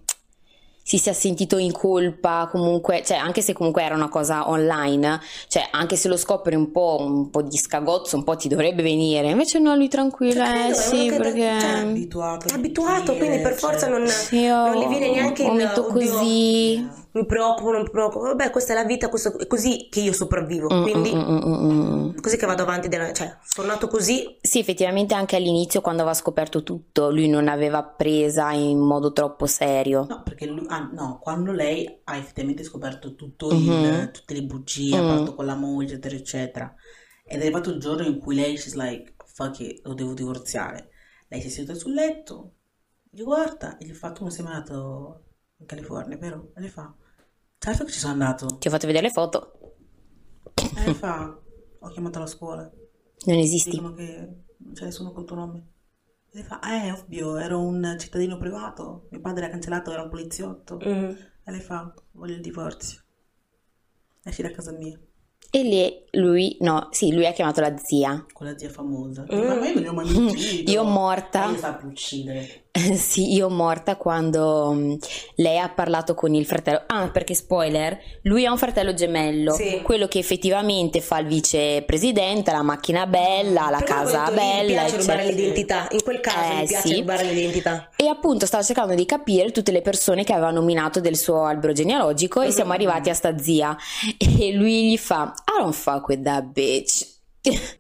[0.84, 5.68] si sia sentito in colpa, comunque, cioè anche se comunque era una cosa online, cioè
[5.72, 9.30] anche se lo scopri un po', un po' di scagozzo, un po' ti dovrebbe venire,
[9.30, 11.60] invece no, lui tranquillo, Credo, eh sì, perché...
[11.60, 12.48] cioè, È abituato.
[12.48, 15.88] è abituato, quindi per forza cioè- non, Sì, io non gli viene neanche il vomito
[15.88, 16.90] "Oddio, così.
[17.14, 18.26] Mi preoccupo, non mi preoccupo.
[18.26, 20.74] Vabbè, questa è la vita, questo- è così che io sopravvivo.
[20.74, 24.38] Mm, Quindi mm, mm, mm, così che vado avanti, della- cioè, sono nato così.
[24.42, 29.46] Sì, effettivamente anche all'inizio quando aveva scoperto tutto, lui non aveva presa in modo troppo
[29.46, 30.06] serio.
[30.08, 33.58] No, perché lui, ah, no, quando lei ha effettivamente scoperto tutto Mhm.
[33.58, 35.08] il, tutte le bugie, ha Mm.
[35.08, 36.76] parlato con la moglie, eccetera, eccetera.
[37.26, 40.90] Ed è arrivato il giorno in cui lei, she's like, fuck it, lo devo divorziare.
[41.28, 42.54] Lei si è seduta sul letto,
[43.10, 45.24] gli guarda e gli fa, tu non sei andato
[45.58, 46.52] in California, vero?
[46.56, 46.94] E le fa,
[47.62, 48.58] certo che ci sono andato.
[48.58, 49.54] Ti ho fatto vedere le foto,
[50.78, 51.40] E le fa,
[51.80, 52.70] ho chiamato la scuola,
[53.26, 53.70] non esisti.
[53.70, 54.06] dicono che
[54.58, 55.68] non c'è nessuno col tuo nome.
[56.34, 60.80] E fa, eh, ovvio, ero un cittadino privato, mio padre ha cancellato, era un poliziotto.
[60.84, 61.10] Mm.
[61.44, 63.02] E lei fa, voglio il divorzio.
[64.24, 64.98] Esci da casa mia,
[65.50, 68.26] E lì lui, no, sì, lui ha chiamato la zia.
[68.32, 69.24] con la zia famosa.
[69.24, 69.38] Mm.
[69.60, 70.64] Ma io non ho mai ucciso.
[70.72, 71.50] Io morta.
[71.50, 72.70] Io sa più uccidere.
[72.96, 74.94] Sì, io morta quando mm,
[75.36, 76.84] lei ha parlato con il fratello.
[76.88, 79.82] Ah, perché spoiler, lui ha un fratello gemello, Sì.
[79.84, 84.82] quello che effettivamente fa il vicepresidente, la macchina bella, la Però casa appunto, gli bella,
[84.84, 85.88] piace rubare l'identità.
[85.92, 87.00] In quel caso Eh, mi piace sì.
[87.00, 87.90] rubare l'identità.
[87.96, 91.74] E appunto stavo cercando di capire tutte le persone che aveva nominato del suo albero
[91.74, 93.76] genealogico e siamo arrivati a sta zia.
[94.42, 97.06] E lui gli fa: I don't fuck with that bitch.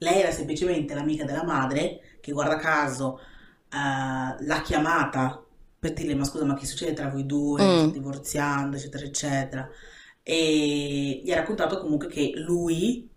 [0.00, 3.18] Lei era semplicemente l'amica della madre che, guarda caso,
[3.70, 5.42] eh, l'ha chiamata
[5.78, 7.62] per dirle, ma scusa, ma che succede tra voi due?
[7.62, 7.90] Mm.
[7.90, 9.68] Divorziando, eccetera, eccetera.
[10.22, 13.08] E gli ha raccontato comunque che lui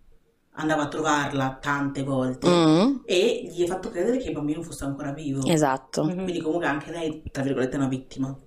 [0.56, 4.84] andava a trovarla tante volte Mm, e gli ha fatto credere che il bambino fosse
[4.84, 5.44] ancora vivo.
[5.46, 6.02] esatto.
[6.02, 8.38] Quindi comunque anche lei, tra virgolette, è una vittima.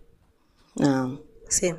[0.75, 1.21] No.
[1.47, 1.73] Sì.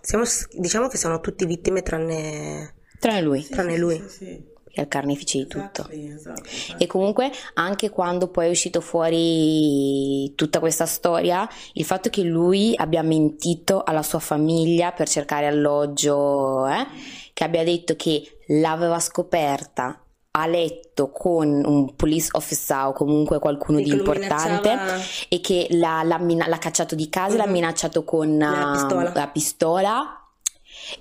[0.00, 0.24] Siamo-
[0.58, 2.74] diciamo che sono tutti vittime tranne...
[2.98, 4.04] Tranne lui, Sì, Tranne sì, lui.
[4.08, 4.44] Sì,
[4.74, 5.88] è il carnefice di tutto.
[5.90, 6.82] Esatto, esatto.
[6.82, 12.74] E comunque anche quando poi è uscito fuori tutta questa storia, il fatto che lui
[12.76, 16.86] abbia mentito alla sua famiglia per cercare alloggio, eh,
[17.32, 19.98] che abbia detto che l'aveva scoperta
[20.36, 25.68] a letto con un police officer o comunque qualcuno Sì, di importante minacciava- e che
[25.70, 27.52] l'ha, l'ha mina- l'ha cacciato di casa, l'ha Mhm.
[27.52, 29.12] minacciato con La pistola.
[29.14, 30.18] la pistola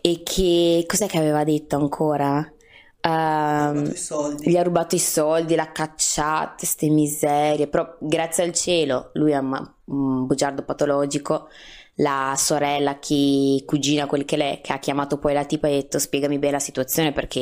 [0.01, 2.52] e che cos'è che aveva detto ancora?
[3.95, 4.49] Soldi.
[4.49, 9.37] gli ha rubato i soldi, l'ha cacciato, ste miserie, però grazie al cielo lui è
[9.37, 11.49] un bugiardo patologico,
[11.95, 15.75] la sorella, chi cugina, quel che l'è, che ha chiamato poi la tipa e ha
[15.81, 17.39] detto spiegami bene la situazione perché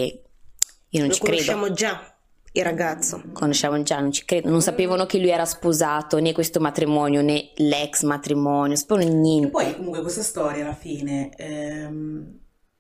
[0.89, 1.35] io non Lo ci credo.
[1.35, 2.15] conosciamo già,
[2.53, 3.21] il ragazzo.
[3.33, 7.51] Conosciamo già, non ci credo, non sapevano che lui era sposato, né questo matrimonio, né
[7.57, 9.49] l'ex matrimonio, non sapevano E niente.
[9.49, 12.39] poi comunque questa storia alla fine ehm,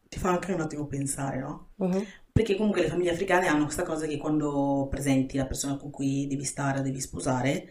[0.09, 1.69] ti fa anche un attimo pensare, no?
[1.77, 2.05] Mhm.
[2.31, 6.27] Perché comunque le famiglie africane hanno questa cosa che quando presenti la persona con cui
[6.27, 7.67] devi stare o devi sposare,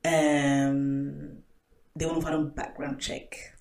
[0.00, 1.42] ehm,
[1.92, 3.56] devono fare un background check.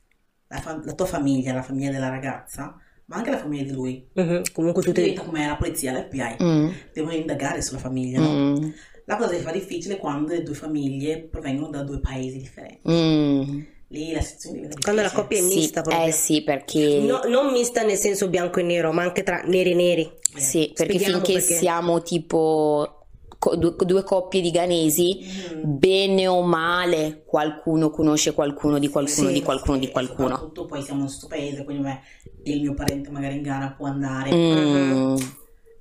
[0.47, 4.07] La, fa- la tua famiglia, la famiglia della ragazza, ma anche la famiglia di lui.
[4.13, 6.43] Mhm, Comunque tutte Diventa come la polizia, l'FBI.
[6.43, 8.29] Mm, Devono indagare sulla famiglia, no?
[8.61, 8.69] mm,
[9.05, 12.81] La cosa che fa difficile è quando le due famiglie provengono da due paesi differenti.
[12.91, 13.61] mm.
[13.89, 16.05] Lì la situazione diventa Quando la coppia è Sì, mista proprio.
[16.07, 16.99] eh sì, perché...
[16.99, 20.11] No- non mista nel senso bianco e nero, ma anche tra neri e neri.
[20.35, 21.53] Sì, perché finché perché.
[21.55, 23.05] siamo tipo
[23.39, 25.19] co- due, due coppie di ghanesi,
[25.55, 25.77] Mm.
[25.77, 30.29] bene o male, qualcuno conosce qualcuno di qualcuno Sì, di qualcuno di E qualcuno.
[30.29, 31.99] soprattutto poi siamo nel stesso paese, quindi beh,
[32.43, 35.15] il mio parente magari in Ghana può andare, Mm,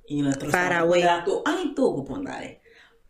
[0.07, 2.61] in un altro Far stato, anche in Togo può andare.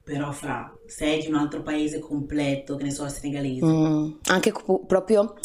[0.04, 3.66] Però fra, sei di un altro paese completo, che ne so, senegalese.
[3.66, 4.12] mm.
[4.26, 5.36] Anche co- proprio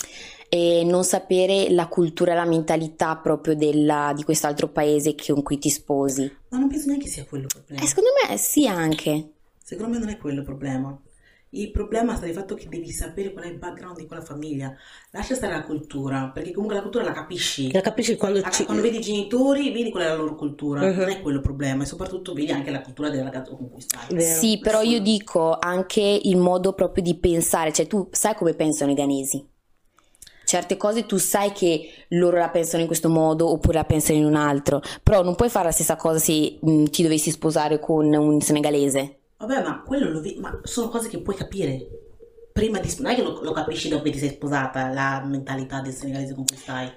[0.49, 5.59] eh, non sapere la cultura e la mentalità proprio della- di quest'altro paese con cui
[5.59, 6.31] ti sposi.
[6.51, 7.83] Ma non penso neanche sia quello il problema.
[7.83, 9.31] Eh, secondo me sì anche.
[9.63, 11.01] Secondo me non è quello il problema.
[11.55, 14.75] Il problema sta nel fatto che devi sapere qual è il background di quella famiglia.
[15.11, 17.71] Lascia stare la cultura, perché comunque la cultura la capisci.
[17.73, 18.65] La capisci quando La- ci...
[18.65, 20.81] Quando vedi i genitori, vedi qual è la loro cultura.
[20.81, 20.99] Mhm.
[21.01, 23.83] Non è quello il problema, e soprattutto vedi anche la cultura del ragazzo con cui
[23.83, 24.19] stai.
[24.23, 28.91] Sì, però io dico anche il modo proprio di pensare, cioè tu sai come pensano
[28.91, 29.47] i ghanesi.
[30.47, 34.25] Certe cose tu sai che loro la pensano in questo modo oppure la pensano in
[34.25, 38.11] un altro, però non puoi fare la stessa cosa se mh, ti dovessi sposare con
[38.13, 39.19] un senegalese.
[39.43, 41.89] Vabbè, ma quello lo vedi, ma sono cose che puoi capire.
[42.53, 45.81] Prima di non è che lo, lo capisci dopo che ti sei sposata, la mentalità
[45.81, 46.89] del senegalese con cui stai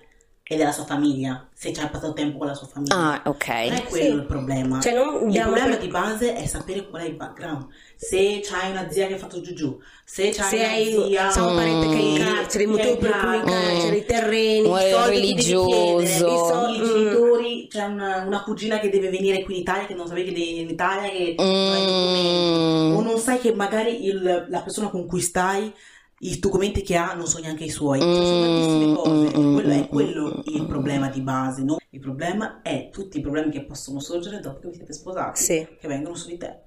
[0.48, 2.94] e della sua famiglia, se ci hai passato tempo con la sua famiglia.
[2.96, 3.48] Ah, Non ok.
[3.48, 4.12] è quello Sì.
[4.12, 4.80] il problema.
[4.80, 7.66] Cioè, non il problema di base è sapere qual è il background.
[7.96, 9.76] Se c'hai una zia che ha fatto giugiù,
[10.06, 12.98] se c'hai Se hai zia se un parente che è in carcere, il che motivo
[12.98, 15.66] per cui in carcere, i terreni, Muore i soldi che devi religioso.
[15.68, 16.86] chiedere, i soldi- i Mm.
[16.86, 20.34] genitori, c'è una, una cugina che deve venire qui in Italia, che non sapevi che
[20.36, 22.92] devi venire in Italia, che non.
[22.92, 22.96] Mm.
[22.98, 25.74] O non sai che magari il- la persona con cui stai,
[26.20, 28.00] i documenti che ha non sono neanche i suoi.
[28.00, 29.38] Cioè, sono tantissime cose.
[29.38, 31.64] Mm, Quello è mm, quello mm, il mm, problema di base.
[31.64, 31.78] no?
[31.90, 35.68] Il problema è tutti i problemi che possono sorgere dopo che vi siete sposati, Sì.
[35.80, 36.60] che vengono su di te.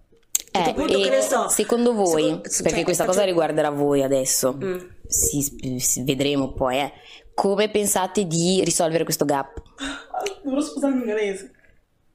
[0.50, 4.78] Eh, e so, secondo voi, secondo- perché cioè, questa cosa riguarderà voi adesso, Mm.
[5.06, 6.92] si, si- vedremo poi, eh.
[7.34, 9.62] come pensate di risolvere questo gap?
[10.42, 11.52] Devo sposarmi un ghanese.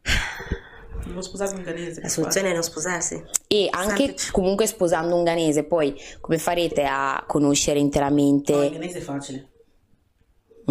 [1.06, 2.02] Devo sposarmi un ghanese.
[2.02, 3.22] La soluzione è non sposarsi.
[3.48, 4.32] E anche Semplice.
[4.32, 8.70] comunque sposando un ghanese, poi come farete a conoscere No, il interamente?
[8.72, 9.48] ghanese è facile.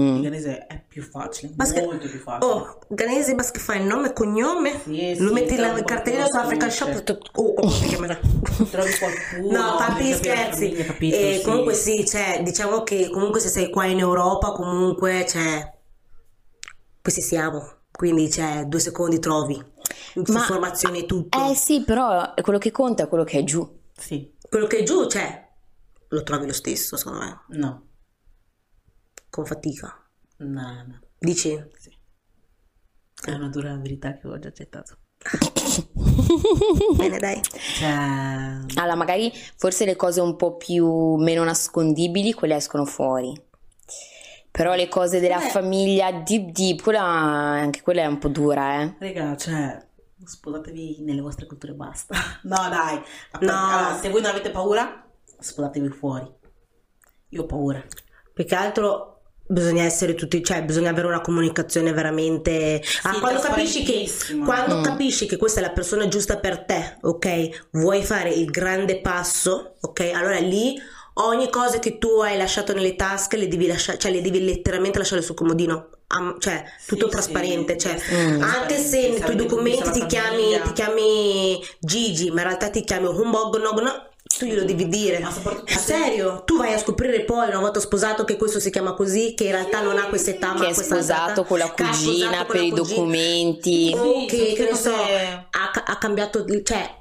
[0.01, 0.17] Mm.
[0.17, 2.51] Il ghanese è più facile, Basta- molto più facile.
[2.51, 6.25] Oh, Ganese basta che fai nome e cognome, Sì, lo sì, metti trovi la cartellina
[6.25, 7.33] su qualcuno African che Shop.
[7.35, 7.97] conosce.
[7.99, 9.59] Oh, oh, la- Trovi qualcuno.
[9.59, 10.65] No, la scherzi.
[10.69, 11.17] famiglia, capito?
[11.17, 11.45] E Sì.
[11.45, 15.71] comunque sì, cioè, diciamo che comunque se sei qua in Europa, comunque, cioè,
[17.03, 17.81] questi siamo.
[17.91, 19.63] Quindi, cioè, due secondi trovi
[20.15, 21.51] informazioni e tutto.
[21.51, 23.81] Eh sì, però quello che conta è quello che è giù.
[23.97, 25.49] Sì, Quello che è giù, cioè,
[26.09, 27.89] lo trovi lo stesso, secondo me, no,
[29.31, 29.97] con fatica.
[30.39, 31.01] no, no.
[31.19, 31.51] Dici?
[31.79, 31.91] Sì.
[33.25, 34.99] È una dura verità che ho già accettato.
[36.97, 37.41] Bene, dai.
[37.43, 37.87] Cioè,
[38.75, 43.33] Allora, magari forse le cose un po' più meno nascondibili, quelle escono fuori.
[44.53, 45.49] Però le cose della Eh.
[45.49, 48.95] famiglia deep deep, quella, anche quella è un po' dura, eh.
[49.01, 49.83] raga, cioè,
[50.23, 52.15] sposatevi nelle vostre culture e basta.
[52.45, 53.01] No, dai.
[53.41, 53.51] No.
[53.51, 55.05] Allora, se voi non avete paura,
[55.39, 56.31] sposatevi fuori.
[57.31, 57.83] Io ho paura.
[58.35, 59.09] Più che altro
[59.47, 62.83] bisogna essere tutti, cioè bisogna avere una comunicazione veramente...
[63.03, 64.11] Ah, quando capisci che,
[64.45, 64.83] quando Mm.
[64.83, 67.69] capisci che questa è la persona giusta per te, ok?
[67.73, 70.11] Vuoi fare il grande passo, ok?
[70.15, 70.79] Allora lì
[71.15, 74.99] ogni cosa che tu hai lasciato nelle tasche le devi lasciare, cioè le devi letteralmente
[74.99, 75.89] lasciare sul comodino.
[76.09, 78.43] Am- cioè tutto Sì, trasparente, sì, cioè sì, Mm.
[78.43, 83.07] anche se nei tuoi documenti ti chiami, ti chiami Gigi, ma in realtà ti chiami
[83.07, 84.09] Humbog Nogno,
[84.39, 85.21] tu glielo devi dire.
[85.21, 88.61] Ma soprattutto Ma se- serio, tu vai a scoprire poi una volta sposato che questo
[88.61, 91.45] si chiama così, che in realtà non ha questa età, ma Che è questa sposato
[91.45, 92.89] con la cugina con per la i cugina.
[92.95, 93.93] documenti.
[93.97, 96.95] O Sì, che, che ne so, ha, ha cambiato, cioè,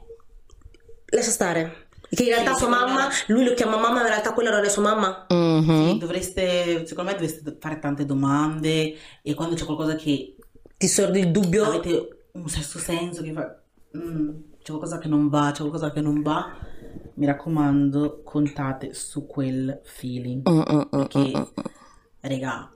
[1.07, 1.87] lascia stare.
[2.13, 4.63] Che in realtà Sì, sua mamma, lui lo chiama mamma, ma in realtà quella non
[4.65, 5.25] è sua mamma.
[5.29, 5.97] Mhm.
[5.97, 10.35] Dovreste, secondo me, dovreste fare tante domande e quando c'è qualcosa che
[10.77, 11.63] Ti sorge il dubbio.
[11.63, 13.61] avete un sesto senso che fa
[13.97, 14.29] "Mm,
[14.61, 16.53] c'è qualcosa che non va, c'è qualcosa che non va,
[17.15, 20.47] mi raccomando, contate su quel feeling.
[20.49, 21.45] Mm, mm, mm, Perché, mm, mm.
[22.21, 22.75] raga,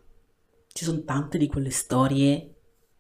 [0.68, 2.52] ci sono tante di quelle storie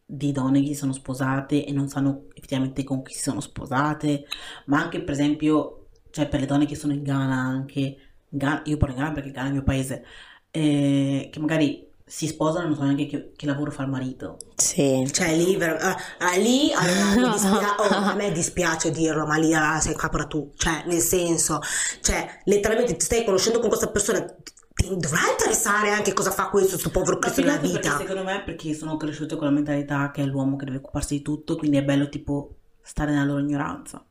[0.05, 4.25] di donne che si sono sposate e non sanno effettivamente con chi si sono sposate,
[4.67, 5.84] ma anche per esempio,
[6.15, 7.97] cioè per le donne che sono in Ghana anche,
[8.29, 10.05] Ghana- io parlo in Ghana perché Ghana è il mio paese,
[10.49, 14.37] eh, che magari si sposano e non sanno neanche che, che lavoro fa il marito.
[14.55, 15.05] Sì.
[15.11, 19.35] Cioè lì, ver- ah, ah, lì allora, mi dispia- oh, a me dispiace dirlo, ma
[19.35, 20.53] lì ah, sei capra tu.
[20.55, 21.59] Cioè, nel senso,
[21.99, 26.71] cioè, letteralmente ti stai conoscendo con questa persona, ti dovrà interessare anche cosa fa questo,
[26.71, 27.97] questo povero Cristo nella perché vita.
[27.97, 31.21] secondo me perché sono cresciute con la mentalità che è l'uomo che deve occuparsi di
[31.21, 34.05] tutto, quindi è bello tipo stare nella loro ignoranza.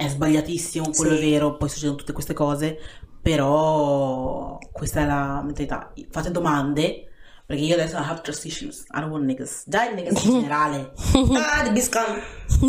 [0.00, 1.18] È sbagliatissimo, quello Sì.
[1.26, 2.78] è vero, poi succedono tutte queste cose,
[3.20, 5.92] però questa è la mentalità.
[6.10, 7.08] Fate domande,
[7.44, 9.64] perché io adesso I have trust issues, I don't want niggas.
[9.66, 10.92] Già i niggas in generale,
[11.34, 12.18] Ah, the biscam.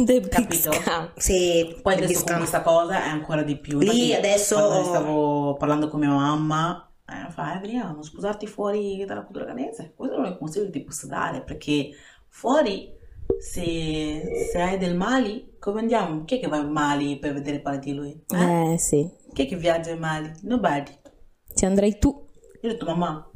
[0.06, 0.72] The Capito?
[0.74, 1.12] scam.
[1.16, 2.38] Sì, poi the adesso con biscam.
[2.38, 3.80] questa cosa è ancora di più.
[3.80, 8.46] Lì Infatti, adesso- quando stavo parlando con mia mamma, eh, fa, eh, veniamo, non sposarti
[8.48, 9.94] fuori dalla cultura canese.
[9.96, 11.92] Questo non è un consiglio che ti posso dare, perché
[12.28, 13.00] fuori,
[13.40, 16.24] se, se hai del Mali, come andiamo?
[16.26, 18.24] Chi è che va in Mali per vedere i parenti di lui?
[18.28, 18.74] Eh?
[18.74, 19.10] Eh sì.
[19.34, 20.32] Chi è che viaggia in Mali?
[20.42, 20.92] Nobody.
[21.54, 22.28] Ci andrai tu.
[22.62, 23.30] Io ho detto, mamma,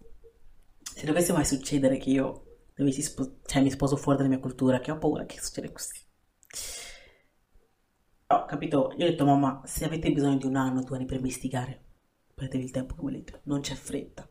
[0.82, 2.44] se dovesse mai succedere che io
[2.76, 6.04] dovessi spo- cioè, mi sposo fuori dalla mia cultura, che ho paura che succeda così.
[8.28, 8.94] Ho capito?
[8.98, 11.84] Io ho detto, mamma, se avete bisogno di un anno, due anni per investigare,
[12.34, 14.30] prendetevi il tempo che volete, non c'è fretta.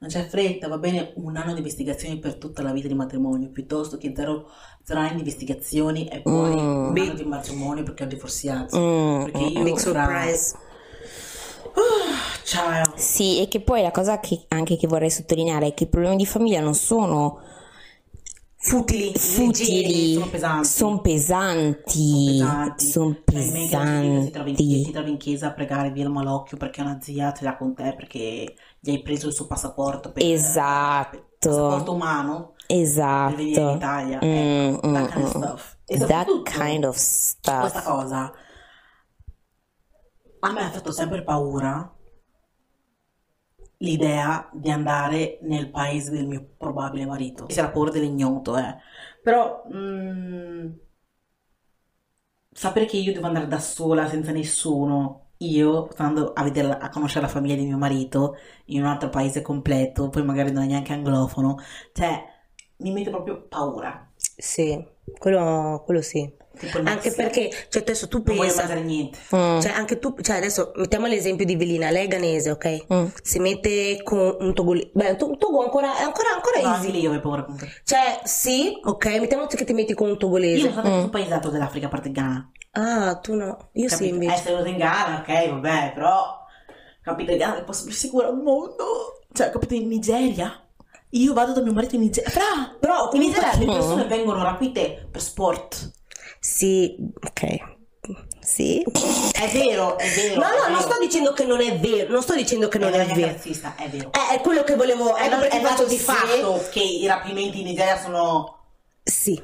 [0.00, 3.48] Non c'è fretta, va bene un anno di investigazioni per tutta la vita di matrimonio,
[3.50, 4.48] piuttosto che zero,
[4.84, 6.86] zero anni di investigazioni e poi Mm.
[6.86, 8.78] un Big- anno di matrimonio perché ho divorziato.
[8.78, 10.56] Mm, Perché io Big fra- surprise.
[12.44, 12.92] Ciao.
[12.96, 16.16] Sì, e che poi la cosa che anche che vorrei sottolineare è che i problemi
[16.16, 17.40] di famiglia non sono
[18.60, 20.66] Futili, futili, sono pesanti.
[20.68, 22.38] sono pesanti,
[22.76, 24.90] sono Cioè, i miei grandi si trovi, in, pesanti.
[24.90, 27.94] trovi in chiesa a pregare via il malocchio perché una zia ce l'ha con te
[27.96, 31.26] perché gli hai preso il suo passaporto per Esatto.
[31.44, 32.54] passaporto umano
[33.22, 33.70] per venire in Esatto.
[33.70, 35.30] Italia Mm, ecco, mm, that kind of mm.
[35.30, 36.96] stuff e That kind of
[37.58, 37.82] questa stuff.
[37.82, 38.32] cosa
[40.40, 41.74] a me ha fatto sempre paura
[43.78, 47.48] l'idea di andare nel paese del mio probabile marito.
[47.48, 48.76] Si era paura dell'ignoto, eh.
[49.22, 50.70] Però mm,
[52.52, 57.26] sapere che io devo andare da sola senza nessuno, io stando a vedere, a conoscere
[57.26, 58.36] la famiglia di mio marito
[58.66, 61.58] in un altro paese completo, poi magari non è neanche anglofono,
[61.92, 62.24] cioè
[62.78, 64.10] mi mette proprio paura.
[64.16, 64.84] Sì,
[65.18, 66.30] quello, quello sì.
[66.84, 69.18] Anche sì, perché, cioè adesso tu non voglio pensa, mangiare niente.
[69.34, 72.86] Mm, cioè anche tu, cioè adesso mettiamo l'esempio di Velina, lei è ghanese, ok?
[72.92, 73.04] mm.
[73.22, 76.74] Si mette con un togolese, beh, un to- un togo ancora, è ancora, ancora No,
[76.76, 76.90] easy.
[76.90, 77.46] lì io avevo paura.
[77.84, 80.64] Cioè, sì, ok, mettiamo che ti metti con un Io togolese.
[80.64, 82.50] non so che nessun paese altro dell'Africa a parte il Ghana.
[82.72, 84.14] Ah, tu no, io sì Capito?
[84.14, 84.32] invece.
[84.34, 86.36] Essere venuto in Ghana, ok, vabbè, però
[87.02, 88.84] capite il Ghana è il posto più sicuro al mondo.
[89.32, 90.62] Cioè, capite in Nigeria?
[91.12, 92.28] Io vado da mio marito in Nigeria.
[92.30, 95.90] Fra, Però in Nigeria le persone vengono rapite per sport.
[96.40, 97.76] Sì, ok.
[98.40, 98.82] Sì.
[98.82, 100.40] È vero, è vero.
[100.40, 100.80] No, è no, non vero.
[100.80, 103.26] sto dicendo che non è vero, non sto dicendo che non non è vero.
[103.32, 104.10] razzista, è vero.
[104.12, 107.58] Eh, è quello che volevo, È, dato- perché è dato di fatto che i rapimenti
[107.60, 108.76] in Nigeria sono...
[109.02, 109.38] Sì,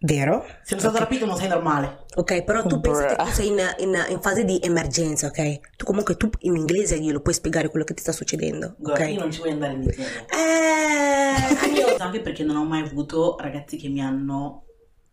[0.00, 0.40] vero.
[0.64, 2.06] Se non sei stato rapito non sei normale.
[2.16, 5.76] Ok, però tu pensi che tu sei in, in- in fase di emergenza, ok?
[5.76, 9.10] Tu comunque tu in inglese glielo puoi spiegare quello che ti sta succedendo, Guarda, ok?
[9.12, 10.24] io non ci voglio andare in Nigeria.
[10.26, 11.96] Eh, io...
[11.98, 14.64] Anche perché non ho mai avuto ragazzi che mi hanno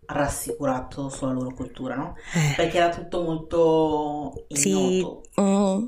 [0.07, 2.15] rassicurato sulla loro cultura, no?
[2.33, 2.53] Eh.
[2.55, 4.69] Perché era tutto molto Sì.
[4.97, 5.21] ignoto.
[5.41, 5.85] Mm.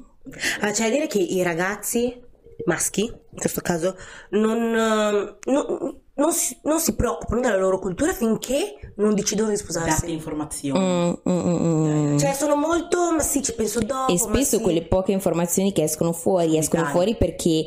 [0.61, 2.21] Ah, c'è da dire che i ragazzi
[2.65, 3.95] maschi, in questo caso,
[4.31, 9.55] non, eh, non- non si, non si preoccupano della loro cultura finché non decidono di
[9.55, 10.11] Date sposarsi.
[10.11, 10.77] informazioni.
[10.77, 12.17] Mm, mm, mm, mm.
[12.17, 14.11] Cioè, sono molto, ma sì, ci penso dopo.
[14.11, 14.61] E spesso sì.
[14.61, 16.91] quelle poche informazioni che escono fuori escono Dai.
[16.91, 17.65] fuori perché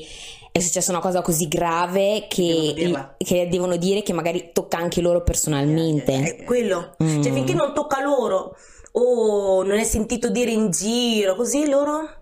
[0.53, 3.14] è successa una cosa così grave Devono che, dirla.
[3.16, 6.36] che devono dire che magari tocca anche loro personalmente.
[6.36, 6.94] È quello.
[7.03, 7.22] Mm.
[7.22, 8.55] Cioè, finché non tocca loro
[8.92, 12.20] o non è sentito dire in giro, così loro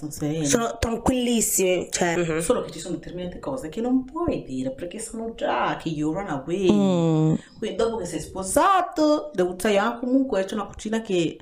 [0.00, 0.46] non sei.
[0.46, 1.88] sono tranquillissimi.
[1.90, 2.40] Cioè, mhm.
[2.40, 6.12] Solo che ci sono determinate cose che non puoi dire perché sono già che you
[6.12, 6.70] run away.
[6.70, 7.34] Mm.
[7.58, 11.38] Quindi dopo che sei sposato, devo, sai, ah, comunque c'è una cucina che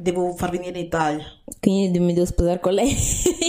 [0.00, 1.24] devo far venire in Italia.
[1.60, 2.96] Quindi mi devo sposare con lei.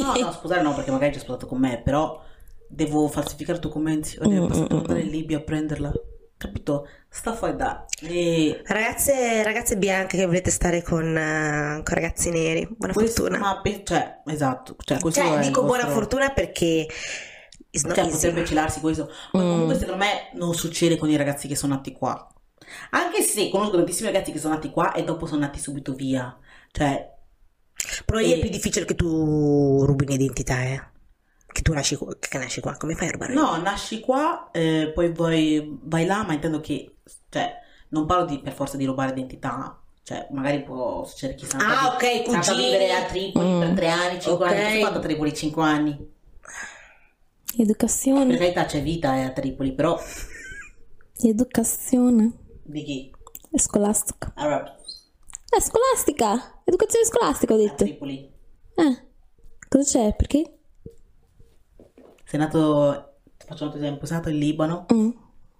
[0.01, 2.21] No, no, sposare no, perché magari già sposato con me, però
[2.67, 5.91] devo falsificare i documenti o devo Mm, mm, andare in Libia a prenderla.
[6.37, 6.87] Capito?
[7.07, 7.85] Stuff like that.
[8.01, 13.39] E Ragazze, ragazze bianche che volete stare con, eh, con ragazzi neri, buona questo, fortuna.
[13.39, 16.87] ma pe- cioè, esatto, cioè, Cioè, è dico buona vostro- fortuna perché
[17.69, 18.11] Cioè, easy.
[18.11, 19.09] potrebbe celarsi questo.
[19.33, 19.49] Ma Mm.
[19.51, 22.25] comunque, secondo me, non succede con i ragazzi che sono nati qua.
[22.91, 26.37] Anche se conosco tantissimi ragazzi che sono nati qua e dopo sono nati subito via.
[26.71, 27.09] Cioè,
[28.05, 30.81] Però lì è E- più difficile che tu rubi un'identità, eh.
[31.51, 32.77] Che tu nasci qua, che nasci qua.
[32.77, 33.33] Come fai a rubare?
[33.33, 36.97] no, nasci qua, eh, poi vai, vai là, ma intendo che,
[37.29, 37.59] cioè,
[37.89, 41.57] non parlo di, per forza di rubare identità, Cioè, magari può succedere chi sa.
[41.59, 42.63] Ah, ok, andata a cugini.
[42.71, 43.59] vivere a Tripoli Mm.
[43.59, 44.51] per tre anni, cinque Ok.
[44.51, 44.81] anni.
[44.81, 46.09] Fatto a Tripoli cinque anni?
[47.55, 49.99] Per Educazione, carità c'è vita eh, a Tripoli, però
[51.23, 52.33] educazione,
[52.63, 53.11] di chi?
[53.51, 54.31] è scolastica.
[54.35, 54.75] Arab,
[55.49, 57.83] È scolastica, educazione scolastica ho a detto.
[57.83, 58.31] Tripoli.
[58.75, 59.07] Eh,
[59.67, 60.15] cosa c'è?
[60.15, 60.57] Perché?
[62.23, 65.09] Sei nato, faccio un altro esempio, sei nato in Libano Mm.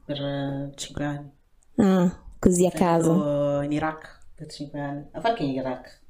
[0.05, 1.31] per eh, cinque anni.
[1.75, 3.13] Ah, così a Sei caso.
[3.15, 5.05] nato in Iraq per cinque anni.
[5.11, 6.01] A fare che in Iraq?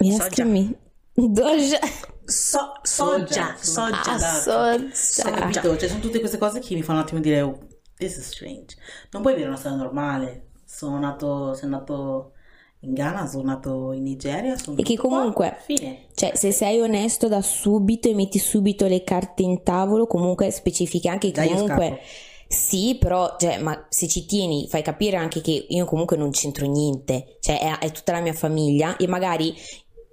[0.00, 0.24] Mi Soja.
[0.24, 0.78] asking me.
[1.14, 1.78] Doja.
[2.24, 4.00] So- soja, Soja.
[4.02, 4.80] soja.
[4.80, 5.30] Ah, soja.
[5.30, 5.76] capito?
[5.76, 7.58] Cioè, sono tutte queste cose che mi fanno un attimo dire, oh,
[7.96, 8.76] this is strange.
[9.10, 10.46] Non puoi vivere una storia normale.
[10.64, 12.32] Sono nato, sono nato
[12.80, 14.56] in Ghana, sono nato in Nigeria.
[14.56, 16.06] Sono E che comunque- Fine.
[16.14, 21.08] Cioè, se sei onesto da subito e metti subito le carte in tavolo, comunque specifichi
[21.08, 22.00] anche che comunque
[22.46, 26.66] sì, però, cioè, ma se ci tieni, fai capire anche che io comunque non c'entro
[26.66, 29.54] niente, cioè è, è tutta la mia famiglia e magari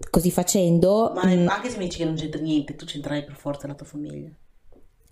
[0.09, 3.35] così facendo, Ma mm, anche se mi dici che non c'entra niente, tu c'entrai per
[3.35, 4.29] forza la tua famiglia.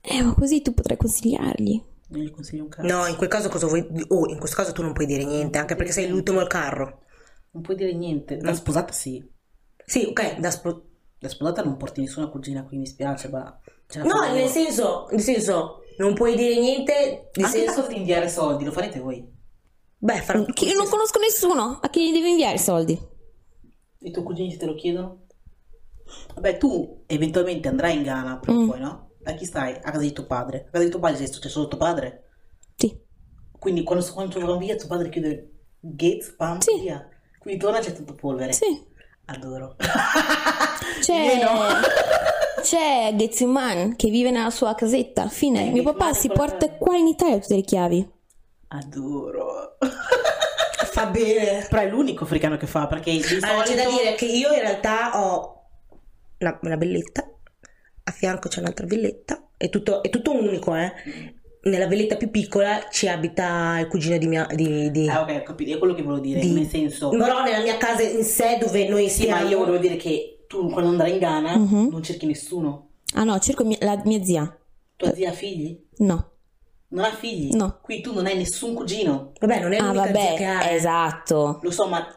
[0.02, 1.84] eh, ma così tu potrai consigliargli.
[2.10, 2.88] Non gli consiglio un cazzo.
[2.88, 3.88] No, in quel caso cosa vuoi?
[4.08, 7.04] Oh, in questo caso tu non puoi dire niente, anche perché sei l'ultimo al carro.
[7.52, 8.38] Non puoi dire niente.
[8.38, 9.24] Da sposata sì.
[9.86, 10.84] Sì, ok, da spo-
[11.20, 13.60] Da sposata non porti nessuna cugina qui, mi spiace, ma...
[14.04, 17.88] No, nel senso, nel senso, non puoi dire niente, nel Anche senso...
[17.88, 19.28] di inviare soldi, lo farete voi?
[19.98, 20.46] Beh, farò...
[20.46, 22.98] Che io non conosco nessuno a chi gli devi inviare i soldi.
[24.02, 25.26] I tuoi cugini se te lo chiedono?
[26.36, 28.68] Vabbè, tu eventualmente andrai in Ghana prima o Mm.
[28.70, 29.09] poi, no?
[29.36, 29.74] Chi stai?
[29.74, 30.66] A casa di tuo padre.
[30.68, 32.24] A casa di tuo padre c'è c'è solo tuo padre?
[32.76, 32.98] Sì.
[33.58, 36.80] Quindi quando, quando vanno via tuo padre chiude gates, pam, Sì.
[36.80, 37.08] via.
[37.38, 38.54] Quindi torna c'è tutto polvere.
[38.54, 38.88] Sì.
[39.26, 39.76] Adoro.
[41.00, 41.40] C'è,
[42.62, 45.28] c'è Getsuman che vive nella sua casetta.
[45.30, 45.68] Fine.
[45.68, 48.12] Eh, Mio papà si porta qua in Italia tutte le chiavi.
[48.70, 49.78] Adoro.
[50.92, 51.66] Fa bene.
[51.70, 53.90] Però è l'unico africano che fa, perché di Allora, c'è solito...
[53.90, 55.68] da dire che io in realtà ho
[56.40, 57.26] una, una villetta,
[58.10, 60.92] a fianco c'è un'altra villetta, è tutto, è tutto unico, eh.
[61.62, 64.48] Nella villetta più piccola ci abita il cugino di mia...
[64.54, 67.10] Di, di- Ah, ok, ho capito, è quello che volevo dire, di- nel senso...
[67.10, 69.50] Però nella mia casa in sé dove noi Sì, ma stiamo...
[69.52, 71.90] io volevo dire che tu quando andrai in Ghana Mhm.
[71.92, 72.92] non cerchi nessuno.
[73.14, 74.58] Ah no, cerco mia- la mia zia.
[74.96, 75.78] Tua zia ha figli?
[75.98, 76.32] No.
[76.90, 77.54] Non ha figli?
[77.56, 77.80] No.
[77.82, 79.34] Quindi tu non hai nessun cugino.
[79.40, 80.70] Vabbè, non è Ah l'unica zia vabbè, che ha.
[80.70, 80.76] eh.
[80.76, 81.60] esatto.
[81.62, 82.08] Lo so, ma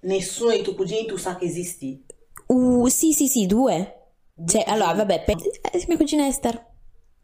[0.00, 2.04] nessuno dei tuoi cugini tu sa che esisti.
[2.46, 3.99] Uh, sì, sì, sì, due.
[4.46, 5.36] Cioè, allora, vabbè, pe-
[5.72, 6.66] eh, mia cugina Esther.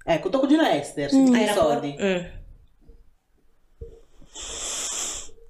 [0.05, 1.25] Ecco, tua cugina Esther, se Mm.
[1.27, 1.97] ti Hai i rapport- soldi.
[2.01, 2.25] Mm.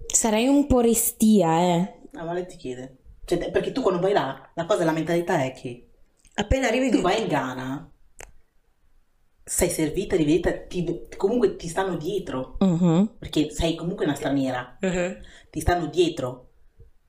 [0.06, 1.98] Sarei un po' restia, eh.
[2.14, 2.96] Ah, ma lei ti chiede.
[3.24, 5.82] Cioè, perché tu quando vai là, la cosa, la mentalità è che
[6.38, 7.90] Appena arrivi tu vai in Ghana,
[9.42, 12.56] sei servita, rivedita, ti, comunque ti stanno dietro.
[12.60, 13.16] Mhm.
[13.18, 14.76] Perché sei comunque una straniera.
[14.80, 15.16] Mhm.
[15.50, 16.50] ti stanno dietro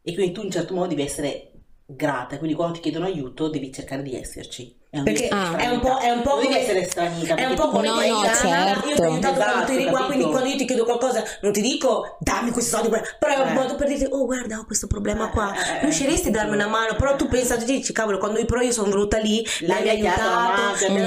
[0.01, 1.51] e quindi tu in certo modo devi essere
[1.97, 5.57] grata quindi quando ti chiedono aiuto devi cercare di esserci è un Perché Ah.
[5.57, 7.87] è un po', è un po' non come- essere stranita È un po' tu come
[7.89, 8.87] No, no, certo.
[8.87, 11.23] io ti ho aiutato quando Esatto, tu eri qua, quindi quando io ti chiedo qualcosa
[11.41, 12.87] non ti dico dammi questi soldi,
[13.19, 13.53] però è un Eh.
[13.53, 16.53] modo per dirti oh guarda ho questo problema qua, Eh, eh, eh, riusciresti a darmi
[16.53, 19.65] una mano, però tu pensa, dici cavolo quando io, però io sono venuta lì, chiesto
[19.67, 21.01] la aiutato, mi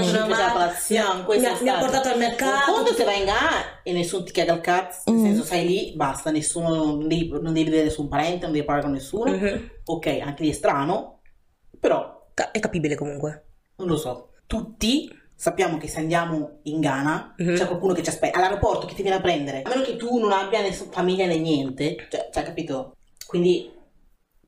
[1.63, 2.71] mi ha- portato al mercato.
[2.71, 3.29] un conto se vai in
[3.83, 7.55] e nessuno ti chiede il cazzo nel senso sei lì basta nessuno non devi, non
[7.55, 9.71] devi vedere nessun parente non devi parlare con nessuno Mhm.
[9.93, 11.21] Ok anche lì è strano
[11.79, 12.19] però
[12.53, 13.47] È capibile comunque.
[13.77, 14.33] non lo so.
[14.47, 17.55] Tutti sappiamo che se andiamo in Ghana Mhm.
[17.55, 19.63] c'è qualcuno che ci aspetta all'aeroporto chi ti viene a prendere.
[19.63, 22.97] A meno che tu non abbia nessuna famiglia né niente cioè, cioè, capito?
[23.27, 23.71] Quindi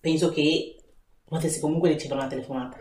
[0.01, 0.77] penso che
[1.25, 2.79] potessi comunque ricevere una telefonata.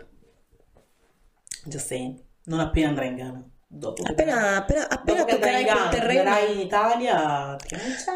[1.66, 2.20] Just saying.
[2.44, 6.60] Non appena andrai in Ghana dopo Appena, appena, appena dopo toccherai quel terreno, verrai in
[6.60, 7.56] Italia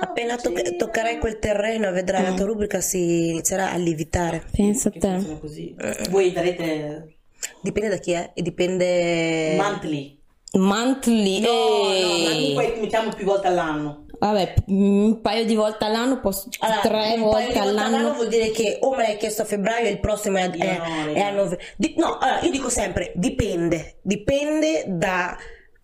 [0.00, 0.76] appena piacere.
[0.76, 4.44] toccherai quel terreno vedrai la tua rubrica si inizierà a lievitare.
[4.52, 5.38] Pensa a Che te.
[5.40, 5.74] così
[6.10, 7.16] voi darete
[7.60, 9.54] Dipende da chi è e dipende...
[9.56, 10.14] monthly
[10.52, 11.40] Monthly.
[11.40, 16.48] no, no, ma comunque mettiamo più volte all'anno Vabbè, un paio di volte all'anno, posso,
[16.60, 18.12] Allora, tre un paio volte di volte all'anno.
[18.14, 20.62] vuol dire che o me l'hai chiesto a febbraio e il prossimo è a, Io
[20.62, 21.58] è- no, è a novembre.
[21.76, 25.36] Di- no, allora, io dico sempre, dipende, dipende da,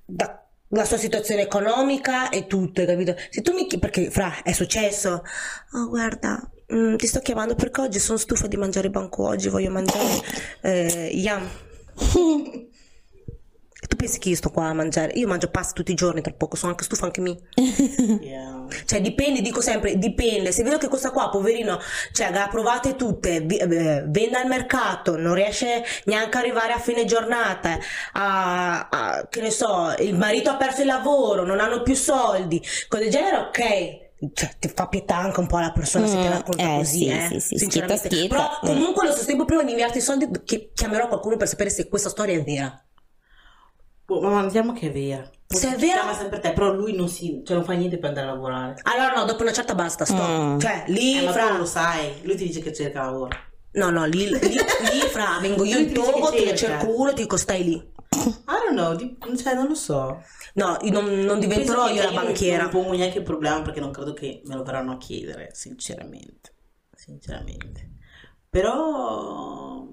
[0.04, 0.36] da-
[0.74, 3.14] la sua situazione economica e tutto, hai capito?
[3.30, 5.22] Se tu mi chiedi, perché fra, è successo,
[5.74, 6.40] oh guarda,
[6.72, 10.08] mm, ti sto chiamando perché oggi sono stufa di mangiare banco, oggi voglio mangiare
[10.62, 11.46] eh, yam.
[13.84, 15.10] E tu pensi che io sto qua a mangiare?
[15.14, 17.36] Io mangio pasta tutti i giorni, tra poco, sono anche stufa anche me.
[18.22, 18.66] Yeah.
[18.86, 20.52] Cioè dipende, dico sempre, dipende.
[20.52, 21.80] Se vedo che questa qua, poverino,
[22.12, 26.72] cioè le ha provate tutte, vi- eh, vende al mercato, non riesce neanche a arrivare
[26.72, 27.76] a fine giornata,
[28.12, 32.62] a, a- che ne so, il marito ha perso il lavoro, non hanno più soldi,
[32.88, 34.32] cose del genere, ok.
[34.32, 36.76] cioè, ti fa pietà anche un po' la persona se te la Mm, racconta eh,
[36.76, 37.26] così, sì, eh.
[37.28, 38.06] sì, sì, sinceramente.
[38.06, 38.58] schietta, schietta.
[38.60, 41.88] Però comunque lo sostengo prima di inviarti i soldi che chiamerò qualcuno per sapere se
[41.88, 42.84] questa storia è vera.
[44.20, 45.28] Boh, ma andiamo che è vera.
[45.46, 48.08] Se è vera- chiama sempre te, però lui non, si, cioè non fa niente per
[48.10, 48.74] andare a lavorare.
[48.84, 50.28] Allora no, dopo una certa basta, stop.
[50.28, 50.58] Mm.
[50.58, 51.48] Cioè, lì Eh, ma fra...
[51.50, 53.28] tu lo sai, lui ti dice che cerca lavoro.
[53.72, 56.56] No, no, lì, lì, lì fra vengo io in togo, ti cerca.
[56.56, 57.74] cerco uno, ti dico stai lì.
[57.74, 60.22] I don't know, di- cioè non lo so.
[60.54, 62.62] No, io non, non diventerò io la banchiera.
[62.64, 66.54] Non pongo neanche il problema perché non credo che me lo verranno a chiedere, sinceramente.
[66.94, 67.90] Sinceramente.
[68.48, 69.86] Però...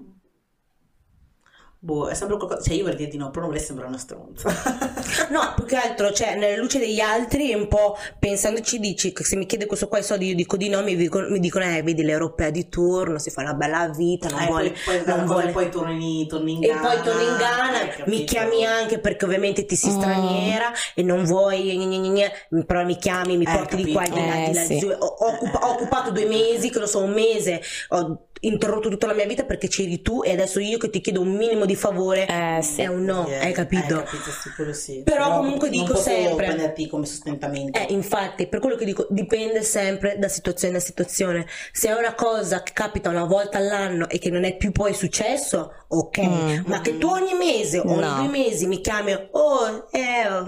[1.82, 2.62] Boh, è sempre qualcosa...
[2.62, 4.48] Cioè io vorrei dire di no, però non vorrei sembrare una stronza.
[5.30, 9.36] No, più che altro, cioè, nella luce degli altri, un po' pensandoci, dici che se
[9.36, 11.82] mi chiede questo qua i soldi, io dico di no, mi dicono, mi dicono eh,
[11.82, 15.26] vedi l'europea di turno, si fa una bella vita, non Eh, vuole, poi, poi, non
[15.26, 15.50] vuole.
[15.52, 16.80] poi torni, torni in E Ghana.
[16.80, 19.96] poi torni in Ghana, hai mi chiami anche perché ovviamente ti sei Mm.
[19.98, 24.04] straniera e non vuoi, gne, gne, gne, però mi chiami, mi Eh, porti di qua
[24.04, 24.78] e di là, di là, Eh, sì.
[24.78, 24.88] giù.
[24.90, 29.06] Ho, ho occupa- ho occupato due mesi, che lo so, un mese, ho interrotto tutta
[29.06, 31.76] la mia vita perché c'eri tu e adesso io che ti chiedo un minimo di
[31.76, 32.82] favore Eh, sì.
[32.82, 33.96] è un no, Yeah, hai capito?
[33.98, 35.02] Hai capito, sicuro sì.
[35.04, 37.78] Però comunque non dico sempre- prenderti come sostentamento.
[37.78, 41.46] Eh, infatti, per quello che dico, dipende sempre da situazione a situazione.
[41.72, 44.94] Se è una cosa che capita una volta all'anno e che non è più poi
[44.94, 46.18] successo, ok.
[46.20, 46.60] Mm.
[46.66, 48.14] Ma che tu ogni mese o ogni No.
[48.14, 50.46] due mesi mi chiami, oh, eh, oh.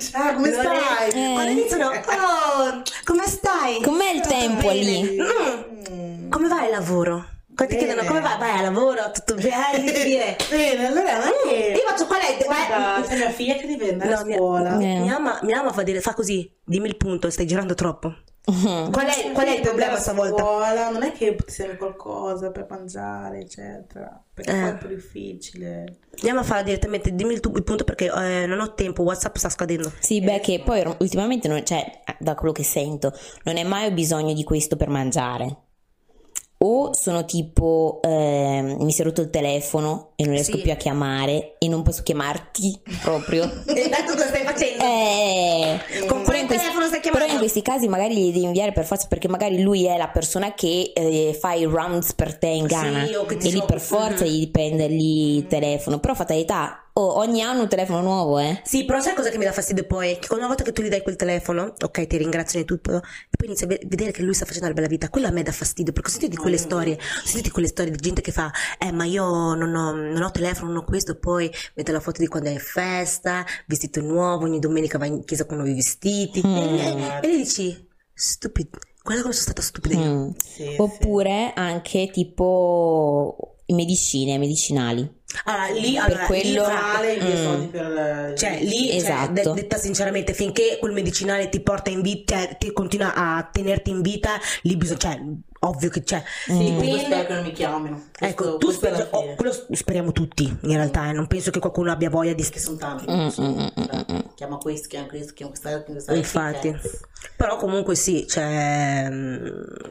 [0.00, 1.08] Ciao, come stai?
[1.10, 1.32] Eh.
[1.32, 3.80] Quando iniziano, oh, come stai?
[3.82, 5.16] Com'è il tempo lì?
[5.20, 7.26] Mm, come va il lavoro?
[7.54, 10.36] Quando ti chiedono come vai, vai al lavoro, tutto bene, devi dire.
[10.50, 12.36] Bene, allora "Mm, Io faccio qual è?
[12.44, 14.72] Guarda, Vai- c'è mia figlia che deve andare No, a mia- scuola.
[14.74, 14.98] Eh.
[14.98, 18.12] Mia mamma, mia mamma fa, dire, fa così, dimmi il punto, stai girando troppo.
[18.50, 18.90] Mm.
[18.92, 20.42] Qual è, qual è il problema stavolta?
[20.42, 24.22] Scuola, non è che serve qualcosa per mangiare, eccetera.
[24.34, 24.54] Perché Eh.
[24.54, 25.98] è un po' difficile.
[26.16, 29.36] Andiamo a fare direttamente, dimmi il, tu- il punto perché eh, non ho tempo, WhatsApp
[29.36, 29.90] sta scadendo.
[29.98, 33.12] Sì, beh, che poi ultimamente, non, cioè, da quello che sento,
[33.44, 35.56] non è mai ho bisogno di questo per mangiare.
[36.58, 40.62] O sono tipo, ehm, mi si è rotto il telefono e non riesco Sì.
[40.62, 43.44] più a chiamare e non posso chiamarti proprio.
[43.66, 44.82] E tanto cosa stai facendo?
[44.82, 48.84] Eh, Con però, quale in questi, però in questi casi magari li devi inviare per
[48.84, 52.66] forza perché magari lui è la persona che eh, fa i rounds per te in
[52.66, 54.30] Ghana Sì, e lì so- per forza Mhm.
[54.30, 55.98] gli dipende lì il telefono.
[55.98, 58.60] Però fatalità, oh, ogni anno un telefono nuovo, eh.
[58.64, 60.18] Sì, però sai cosa che mi dà fastidio poi?
[60.18, 63.00] Che una volta che tu gli dai quel telefono, ok, ti ringraziano e tutto, e
[63.36, 65.08] poi inizi a ve- vedere che lui sta facendo una bella vita.
[65.08, 67.68] Quello a me dà fastidio, perché ho sentito di quelle storie, ho sentito di quelle
[67.68, 69.24] storie di gente che fa, eh, ma io
[69.54, 72.52] non ho, non ho telefono, non ho questo, poi mette la foto di quando è
[72.52, 76.56] in festa, vestito nuovo, ogni domenica va in chiesa con nuovi vestiti, Mm.
[76.56, 80.14] e, e, e lì dici, stupido, guarda come sono stata stupida io.
[80.14, 80.30] Mm.
[80.36, 85.22] Sì, Oppure anche tipo medicine, medicinali.
[85.44, 87.42] Allora, lì, Per allora, lì quello- fra- Male, i miei Mm.
[87.44, 88.32] soldi per...
[88.36, 89.32] Cioè, lì, cioè, Esatto.
[89.32, 93.90] de- detta sinceramente, finché quel medicinale ti porta in vita, cioè, ti continua a tenerti
[93.90, 95.20] in vita, lì bisogna, cioè,
[95.60, 96.22] ovvio che c'è.
[96.44, 98.02] Sì, Dipende- spero che non mi chiamino.
[98.18, 102.10] Ecco, tu speri, oh, quello speriamo tutti, in realtà, eh, non penso che qualcuno abbia
[102.10, 102.42] voglia di...
[102.48, 103.10] Che sono tanti.
[103.10, 104.20] Mm, sono- mm, mm, cioè, mm, mm.
[104.34, 106.14] Chiama questo, chiama questo, chiama questa, questa.
[106.14, 106.76] Infatti,
[107.36, 109.46] però comunque sì, cioè, mm,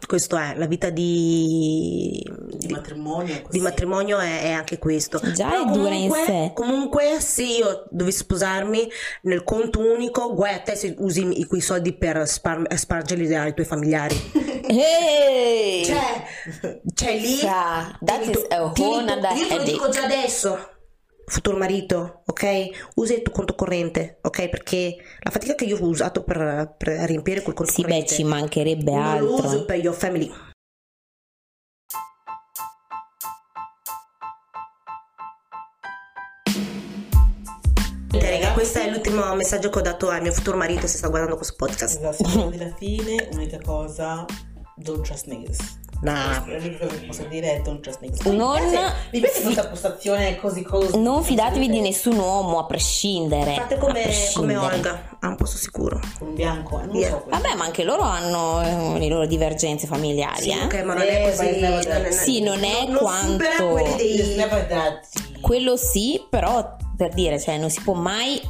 [0.06, 2.24] questo è, la vita di,
[2.54, 3.34] Di matrimonio.
[3.34, 3.58] è così.
[3.58, 5.20] di matrimonio è, è anche questo.
[5.34, 6.52] Già Però è dura in comunque- sé.
[6.54, 8.90] Comunque, se io dovessi sposarmi
[9.24, 13.54] nel conto unico, guai a te se usi i- quei soldi per spar- spargerli ai
[13.54, 14.16] tuoi familiari.
[14.66, 15.84] Hey!
[15.86, 17.36] Cioè, cioè lì.
[17.38, 20.70] Sa, that is a whole nother Io te lo dico già adesso.
[21.26, 22.92] Futuro marito, ok?
[22.96, 24.50] Usa il tuo conto corrente, ok?
[24.50, 28.14] Perché la fatica che io ho usato per, per riempire quel conto Sì, beh, corrente
[28.14, 29.66] ci mancherebbe non lo uso altro.
[29.66, 30.30] per your family.
[38.64, 41.56] Questo è l'ultimo messaggio che ho dato al mio futuro marito se sta guardando questo
[41.58, 41.98] podcast.
[41.98, 44.24] Esatto, siamo alla fine, unica cosa,
[44.78, 45.82] don't trust niggas.
[46.02, 46.44] Nah.
[46.46, 48.22] L'unica cosa che posso dire è don't trust niggas.
[48.26, 48.62] Non-
[49.12, 50.98] Mi piace, questa postazione così così.
[50.98, 53.54] Non fidatevi di nessun uomo a prescindere.
[53.56, 54.56] Fate come, prescindere.
[54.60, 56.00] come Olga, a un posto sicuro.
[56.18, 57.10] Con un bianco, eh, non Yeah.
[57.10, 57.24] so.
[57.28, 60.64] Vabbè, ma anche loro hanno eh, le loro divergenze familiari, Sì, eh.
[60.64, 61.36] ok, ma non è Eh, così.
[61.38, 61.86] vai, vai, vai.
[61.86, 65.00] non è- Sì, non è non quanto- supera quelli dei-.
[65.42, 68.42] Quello sì, però per dire, cioè non si può mai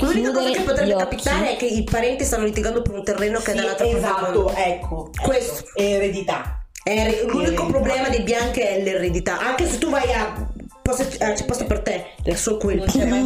[0.00, 1.02] L'unica cosa che potrebbe occhi.
[1.04, 3.96] capitare è che i parenti stanno litigando per un terreno che è Sì, dall'altra parte
[3.98, 5.10] esatto, ecco.
[5.22, 5.58] Questo.
[5.66, 6.66] ecco, è eredità.
[6.82, 7.64] È l'unico Eredità.
[7.66, 9.38] problema dei bianchi è l'eredità.
[9.38, 10.50] Anche se tu vai a.
[10.84, 12.84] Eh, c'è posto per te, è solo quello.
[12.92, 13.22] Non, mai,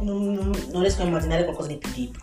[0.00, 2.16] non, non, riesco a immaginare qualcosa di più deep.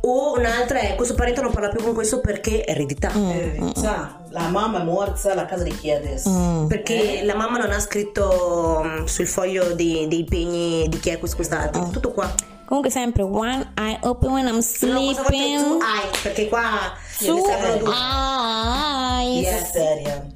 [0.00, 3.10] O un'altra è questo parente non parla più con questo perché è eredità.
[3.14, 3.30] Mm.
[3.30, 4.20] Eredità.
[4.30, 6.28] La mamma è morta, la casa di chi è adesso?
[6.30, 6.66] Mm.
[6.66, 11.18] Perché la mamma non ha scritto mm, sul foglio dei, dei pegni di chi è
[11.18, 11.88] questo quest'altro.
[11.90, 12.32] Tutto qua.
[12.64, 15.82] Comunque sempre one eye open when I'm No, cosa vuol dire two sleeping.
[15.82, 16.18] eye?
[16.22, 17.94] Perché qua Two ne servono due.
[17.94, 19.46] eyes.
[19.46, 20.26] È seria.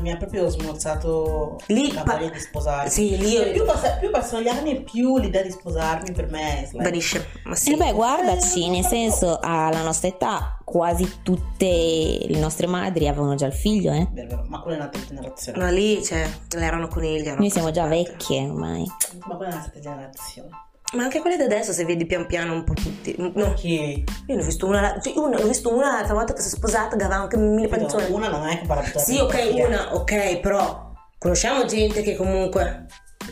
[0.00, 2.90] Mi ha proprio smorzato Lì la pa- voglia di sposarmi.
[2.90, 6.58] Sì, lì E più, passa- più passano gli anni, più l'idea di sposarmi per me
[6.58, 7.26] è like- Vanisce.
[7.44, 7.72] Ma sì.
[7.72, 13.46] E beh, guardaci, nel senso, alla nostra età quasi tutte le nostre madri avevano già
[13.46, 14.08] il figlio, eh.
[14.12, 15.58] Vero, vero, Ma quella è un'altra generazione.
[15.58, 16.26] Ma lì, cioè,
[16.56, 17.26] erano conigli.
[17.26, 18.86] erano Noi siamo già vecchie ormai.
[19.26, 20.48] Ma quella è un'altra generazione.
[20.92, 23.14] Ma anche quelle di adesso, se vedi pian piano un po' tutti.
[23.16, 24.04] No, Chi?
[24.26, 26.50] io ne ho visto una, cioè, una, ho visto una l'altra volta che si è
[26.50, 28.10] sposata, che aveva anche mille panzoni.
[28.10, 32.86] Una non è che parla Sì, ok, una, ok, però conosciamo gente che comunque.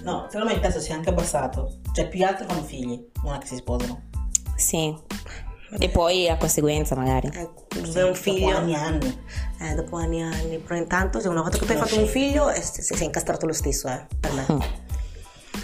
[0.05, 1.81] No, secondo me il testo si è anche abbassato.
[1.93, 4.09] Cioè, più altri fanno figli, non è che si sposano.
[4.57, 4.97] Sì.
[5.78, 7.31] E poi a conseguenza magari.
[7.35, 7.49] Eh,
[7.81, 8.47] dove un figlio.
[8.47, 9.24] Dopo anni e anni.
[9.61, 10.59] Eh, dopo anni e anni.
[10.59, 12.62] Però intanto, cioè, una volta che tu hai fatto un figlio, è
[13.01, 14.89] incastrato lo stesso, eh, per me.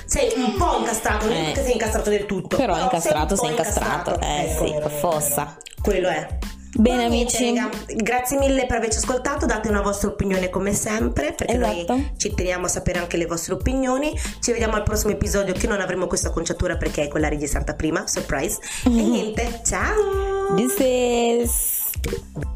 [0.07, 1.53] Sei un po' incastrato, non Eh.
[1.53, 2.57] che sei incastrato del tutto.
[2.57, 4.21] Però sei incastrato, po' sei incastrato.
[4.21, 5.57] Eh Ecco, sì, forza.
[5.83, 6.39] Quello è.
[6.79, 7.57] Bene, niente, amici.
[7.59, 11.95] raga, grazie mille per averci ascoltato, date una vostra opinione come sempre, perché Esatto.
[11.95, 14.13] noi ci teniamo a sapere anche le vostre opinioni.
[14.41, 18.07] Ci vediamo al prossimo episodio che non avremo questa conciatura perché è quella registrata prima,
[18.07, 18.59] surprise.
[18.85, 20.55] E niente, ciao!
[20.55, 22.55] This is